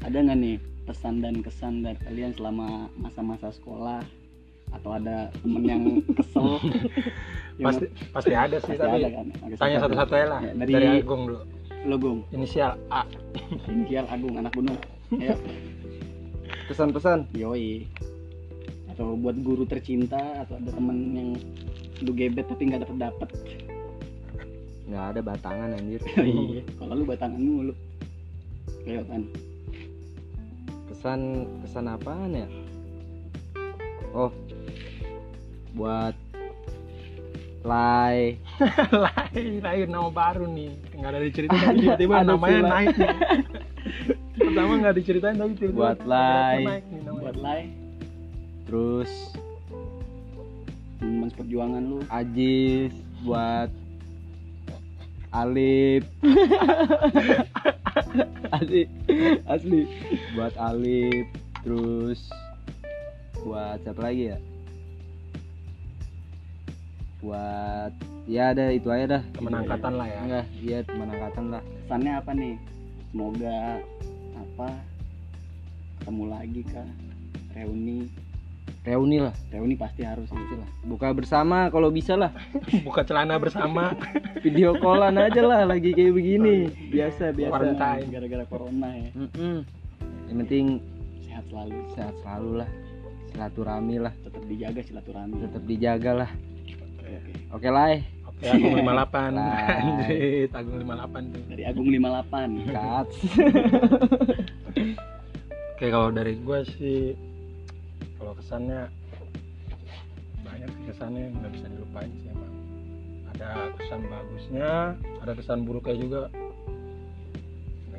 ada 0.00 0.20
nggak 0.22 0.38
nih 0.40 0.56
pesan 0.84 1.24
dan 1.24 1.40
kesan 1.40 1.80
dari 1.80 1.96
kalian 2.04 2.36
selama 2.36 2.92
masa-masa 3.00 3.48
sekolah 3.50 4.04
atau 4.74 4.90
ada 4.98 5.30
temen 5.40 5.62
yang 5.64 5.82
kesel? 6.18 6.46
Yang 7.54 7.66
pasti 7.70 7.86
pasti 8.10 8.32
ada 8.34 8.56
sih 8.58 8.74
pasti 8.74 8.82
tapi 8.82 8.98
ada 8.98 9.10
kan? 9.14 9.26
Oke, 9.46 9.54
tanya 9.54 9.78
satu-satu. 9.78 10.12
aja 10.18 10.26
lah 10.26 10.40
Ya, 10.42 10.52
dari, 10.58 10.72
dari 10.74 10.88
Agung 10.98 11.22
dulu 11.30 11.40
lo 11.84 11.96
Gung, 12.00 12.20
inisial 12.32 12.80
A 12.90 13.04
inisial 13.70 14.08
Agung 14.10 14.34
anak 14.40 14.56
gunung. 14.56 14.74
Ayo, 15.14 15.36
pesan-pesan 16.66 17.30
yoi. 17.36 17.86
Atau 18.90 19.14
buat 19.20 19.38
guru 19.38 19.68
tercinta 19.68 20.18
atau 20.42 20.58
ada 20.58 20.70
temen 20.72 20.96
yang 21.14 21.28
lu 22.02 22.10
gebet 22.10 22.46
tapi 22.50 22.72
nggak 22.72 22.82
dapet 22.88 22.98
dapet. 22.98 23.30
nggak 24.84 25.04
ada 25.16 25.20
batangan 25.24 25.70
anjir 25.78 26.02
Iya. 26.20 26.62
Kalau 26.76 26.92
lu 26.98 27.04
batangan 27.06 27.40
mulu. 27.40 27.74
Ayo 28.88 29.06
kan. 29.06 29.22
kesan 30.90 31.44
kesan 31.60 31.84
apaan 31.84 32.32
ya 32.32 32.48
oh 34.16 34.32
buat 35.74 36.14
Lai. 37.64 38.36
Lain 39.32 39.64
lain 39.64 39.88
nama 39.88 40.12
baru 40.12 40.44
nih. 40.44 40.70
Nggak 41.00 41.10
ada 41.10 41.20
diceritain 41.24 41.64
tapi 41.72 41.80
tiba-tiba 41.80 42.14
ada 42.20 42.28
namanya 42.36 42.52
sih, 42.52 42.62
Lai. 42.62 42.70
naik 42.70 42.94
nih. 42.94 43.16
Pertama 44.36 44.72
nggak 44.84 44.94
diceritain 45.00 45.36
tapi 45.40 45.52
tiba-tiba 45.56 45.80
Buat 45.80 46.00
Lai. 46.04 46.58
naik 46.62 46.84
nih 46.92 47.00
namanya. 47.02 47.22
Buat 47.24 47.36
lai. 47.40 47.62
terus 48.64 49.12
teman 51.00 51.28
perjuangan 51.32 51.82
lu. 51.84 51.98
Ajis 52.08 52.92
buat 53.24 53.70
Alip. 55.34 56.04
Asli 58.54 58.82
asli. 59.48 59.80
Buat 60.36 60.54
Alip 60.60 61.26
terus 61.64 62.28
buat 63.40 63.80
siapa 63.80 64.00
lagi 64.04 64.32
ya 64.32 64.38
buat 67.24 67.92
ya 68.28 68.52
ada 68.52 68.68
itu 68.68 68.88
aja 68.92 69.18
dah. 69.18 69.22
Teman 69.32 69.52
angkatan 69.64 69.92
lah 69.96 70.06
ya. 70.06 70.18
Enggak 70.20 70.46
iya 70.60 70.78
teman 70.84 71.08
angkatan 71.08 71.44
lah. 71.48 71.62
Kesannya 71.84 72.12
apa 72.20 72.30
nih? 72.36 72.54
Semoga 73.08 73.58
apa 74.36 74.68
ketemu 76.00 76.24
lagi 76.28 76.60
kah? 76.68 76.88
Reuni. 77.56 77.98
Reuni 78.84 79.16
lah. 79.24 79.32
Reuni 79.48 79.74
pasti 79.80 80.04
harus 80.04 80.28
pasti 80.28 80.44
itu 80.44 80.56
lah. 80.60 80.68
Buka 80.84 81.08
bersama 81.16 81.72
kalau 81.72 81.88
bisa 81.88 82.12
lah. 82.20 82.36
Buka 82.86 83.00
celana 83.08 83.40
bersama. 83.40 83.96
Video 84.44 84.76
callan 84.76 85.16
aja 85.16 85.40
lah 85.40 85.64
lagi 85.64 85.96
kayak 85.96 86.12
begini. 86.12 86.68
Biasa 86.92 87.32
biasa. 87.32 87.52
Quarantine. 87.56 88.12
gara-gara 88.12 88.44
corona 88.44 88.90
ya. 88.92 89.10
Mm-mm. 89.16 89.56
yang 90.28 90.36
penting 90.44 90.66
sehat 91.24 91.44
selalu. 91.48 91.80
sehat 91.96 92.14
selalu 92.20 92.50
lah. 92.60 92.70
Silaturahmi 93.32 93.96
lah. 93.96 94.12
Tetap 94.20 94.42
dijaga 94.44 94.80
silaturahmi. 94.84 95.36
Tetap 95.48 95.62
dijaga 95.64 96.12
lah 96.12 96.30
oke. 97.18 97.30
Oke 97.30 97.42
oke 97.54 97.68
lah 97.70 97.86
eh. 97.94 98.02
oke 98.26 98.44
Agung 98.44 98.74
58 98.76 98.84
Lah. 99.38 99.50
anjir 99.70 100.48
Agung 100.50 100.76
58 100.82 101.32
tuh. 101.32 101.42
Dari 101.50 101.62
Agung 101.64 101.88
58 101.90 102.70
cut 102.70 103.08
Oke 105.74 105.86
kalau 105.90 106.08
dari 106.14 106.38
gue 106.38 106.58
sih 106.78 107.18
kalau 108.14 108.32
kesannya 108.38 108.86
banyak 110.46 110.70
sih 110.70 110.84
kesannya 110.88 111.20
yang 111.28 111.34
nggak 111.42 111.52
bisa 111.58 111.66
dilupain 111.66 112.10
sih 112.22 112.30
emang. 112.30 112.54
Ada 113.34 113.48
kesan 113.74 114.00
bagusnya 114.06 114.70
ada 115.18 115.32
kesan 115.34 115.58
buruknya 115.66 115.96
juga. 115.98 116.22
nah, 116.30 116.53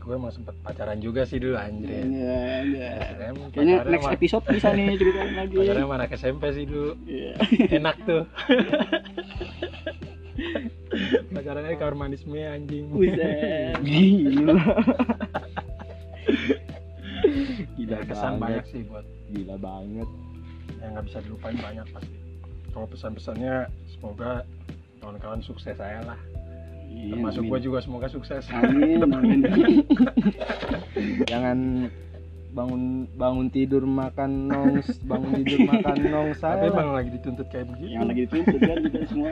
gue 0.06 0.14
emang 0.14 0.30
sempet 0.30 0.54
pacaran 0.62 1.00
juga 1.00 1.22
sih 1.24 1.38
dulu 1.38 1.58
anjir 1.58 1.90
ya. 1.90 1.98
Iya, 2.00 2.40
iya. 2.64 2.90
SM, 3.12 3.36
Kayaknya 3.50 3.76
next 3.84 4.04
sama- 4.04 4.14
episode 4.14 4.46
bisa 4.48 4.68
nih 4.70 4.86
ceritain 4.94 5.34
lagi. 5.36 5.56
pacaran 5.58 5.82
sama 5.82 5.96
anak 5.96 6.12
SMP 6.14 6.44
sih 6.52 6.66
dulu 6.66 6.92
Iya. 7.04 7.34
enak 7.74 7.96
tuh 8.04 8.24
pacarannya 11.28 11.70
di 11.70 11.80
kamar 11.80 11.96
mandi 11.96 12.16
semua 12.16 12.54
anjing 12.54 12.86
gila 12.94 14.56
Gila, 17.76 17.98
kesan 18.04 18.34
banget. 18.34 18.40
banyak 18.40 18.66
sih 18.68 18.82
buat 18.86 19.04
gila 19.28 19.56
banget 19.58 20.10
yang 20.78 20.90
nggak 20.94 21.06
bisa 21.06 21.18
dilupain 21.20 21.58
banyak 21.58 21.88
pasti 21.90 22.16
kalau 22.70 22.86
pesan-pesannya 22.86 23.56
semoga 23.88 24.46
kawan-kawan 25.00 25.42
sukses 25.42 25.74
saya 25.74 26.02
lah 26.04 26.20
Iya, 26.86 27.12
termasuk 27.12 27.42
amin. 27.42 27.50
gue 27.50 27.60
juga 27.62 27.80
semoga 27.80 28.08
sukses 28.08 28.44
Amin, 28.50 29.00
amin. 29.04 29.40
jangan 31.30 31.60
bangun 32.50 32.84
bangun 33.14 33.48
tidur 33.50 33.84
makan 33.84 34.48
nong 34.48 34.80
bangun 35.04 35.32
tidur 35.38 35.60
makan 35.66 35.98
nong 36.06 36.28
tapi 36.32 36.40
saya 36.40 36.66
emang 36.66 36.90
lagi 36.94 37.10
dituntut 37.12 37.48
kayak 37.50 37.68
begitu 37.68 37.92
Yang 37.92 38.06
lagi 38.06 38.22
dituntut 38.24 38.60
kan 38.62 38.78
kita 38.82 39.00
semua. 39.06 39.32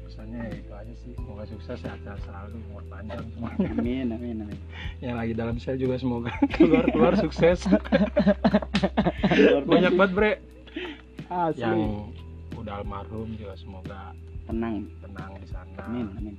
pesannya 0.00 0.38
ya 0.40 0.54
itu 0.54 0.72
aja 0.72 0.94
sih 0.96 1.12
semoga 1.12 1.42
sukses 1.44 1.76
sehat-sehat 1.76 2.18
selalu 2.22 2.56
umur 2.64 2.82
panjang 2.86 3.22
semua 3.28 3.50
Amin, 3.68 4.06
amin, 4.08 4.36
amin. 4.40 4.58
yang 5.00 5.14
lagi 5.14 5.32
dalam 5.32 5.56
sel 5.56 5.74
juga 5.74 5.94
semoga 5.96 6.30
keluar 6.54 6.86
keluar 6.86 7.14
sukses 7.16 7.66
banyak 9.64 9.92
banget 9.92 10.12
bre 10.14 10.32
asli 11.28 11.60
yang 11.60 12.06
udah 12.54 12.74
almarhum 12.76 13.28
juga 13.34 13.54
semoga 13.54 14.14
tenang. 14.44 14.86
tenang 15.00 15.30
di 15.36 15.46
sana 15.46 15.82
Amin, 15.84 16.06
amin. 16.14 16.34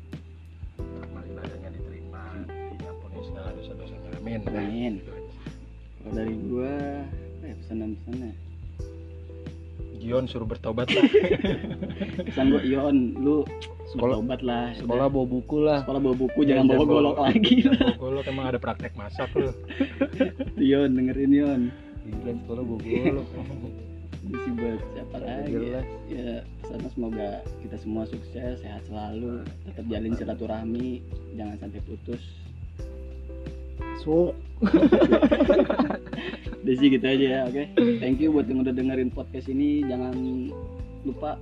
Dosa-dosanya 3.72 4.18
amin 4.18 4.40
Amin. 4.48 4.94
Kalau 6.00 6.14
dari 6.14 6.36
gua 6.42 6.74
apa 7.12 7.46
ya 7.46 7.56
pesanan-pesannya? 7.58 8.32
Gion 10.00 10.26
suruh 10.26 10.48
bertobat 10.48 10.88
lah 10.88 11.04
Pesan 12.26 12.46
gua 12.50 12.64
Ion, 12.64 12.98
lu 13.16 13.44
Sekolah- 13.90 14.16
bertobat 14.16 14.40
lah. 14.42 14.72
sekolah 14.74 15.06
bawa 15.08 15.26
buku 15.28 15.58
lah 15.60 15.78
sekolah 15.82 16.00
bawa 16.00 16.16
buku 16.16 16.40
Iya, 16.40 16.48
jangan 16.54 16.66
bawa 16.66 16.78
jangan 16.78 16.88
golok 16.90 17.14
bawa- 17.14 17.28
lagi. 17.28 17.56
Bawa 17.66 17.96
golok 18.00 18.26
emang 18.26 18.46
ada 18.48 18.60
praktek 18.60 18.94
masak 18.94 19.30
lu 19.34 19.50
Ion 20.64 20.90
dengerin 20.94 21.32
Ion. 21.32 21.62
gila 22.02 22.32
sekolah 22.38 22.64
bawa 22.64 22.80
golok 22.80 23.28
Ini 24.20 24.36
sih 24.38 24.52
buat 24.54 24.80
siapa 24.90 25.16
lagi? 25.18 25.48
ya? 25.48 25.58
jelas 25.58 25.88
ya 26.06 26.30
sana 26.64 26.88
semoga 26.88 27.30
kita 27.60 27.76
semua 27.76 28.04
sukses 28.06 28.56
sehat 28.58 28.84
selalu 28.86 29.42
tetap 29.66 29.86
jalin 29.86 30.14
silaturahmi 30.14 31.02
jangan 31.34 31.56
sampai 31.58 31.82
putus 31.82 32.22
so 34.04 34.36
desi 36.68 36.92
gitu 36.92 37.06
aja 37.08 37.26
ya, 37.26 37.42
oke. 37.48 37.56
Okay? 37.56 37.66
Thank 38.04 38.20
you 38.20 38.36
buat 38.36 38.46
yang 38.52 38.62
udah 38.62 38.76
dengerin 38.76 39.10
podcast 39.10 39.48
ini. 39.48 39.82
Jangan 39.88 40.16
lupa 41.08 41.40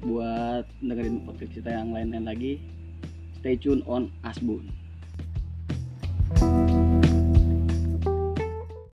buat 0.00 0.64
dengerin 0.80 1.28
podcast 1.28 1.52
kita 1.52 1.70
yang 1.70 1.92
lain-lain 1.92 2.26
lagi. 2.26 2.52
Stay 3.38 3.54
tune 3.60 3.84
on 3.84 4.08
Asbun. 4.24 4.72
thank 6.36 6.42
you 6.42 6.65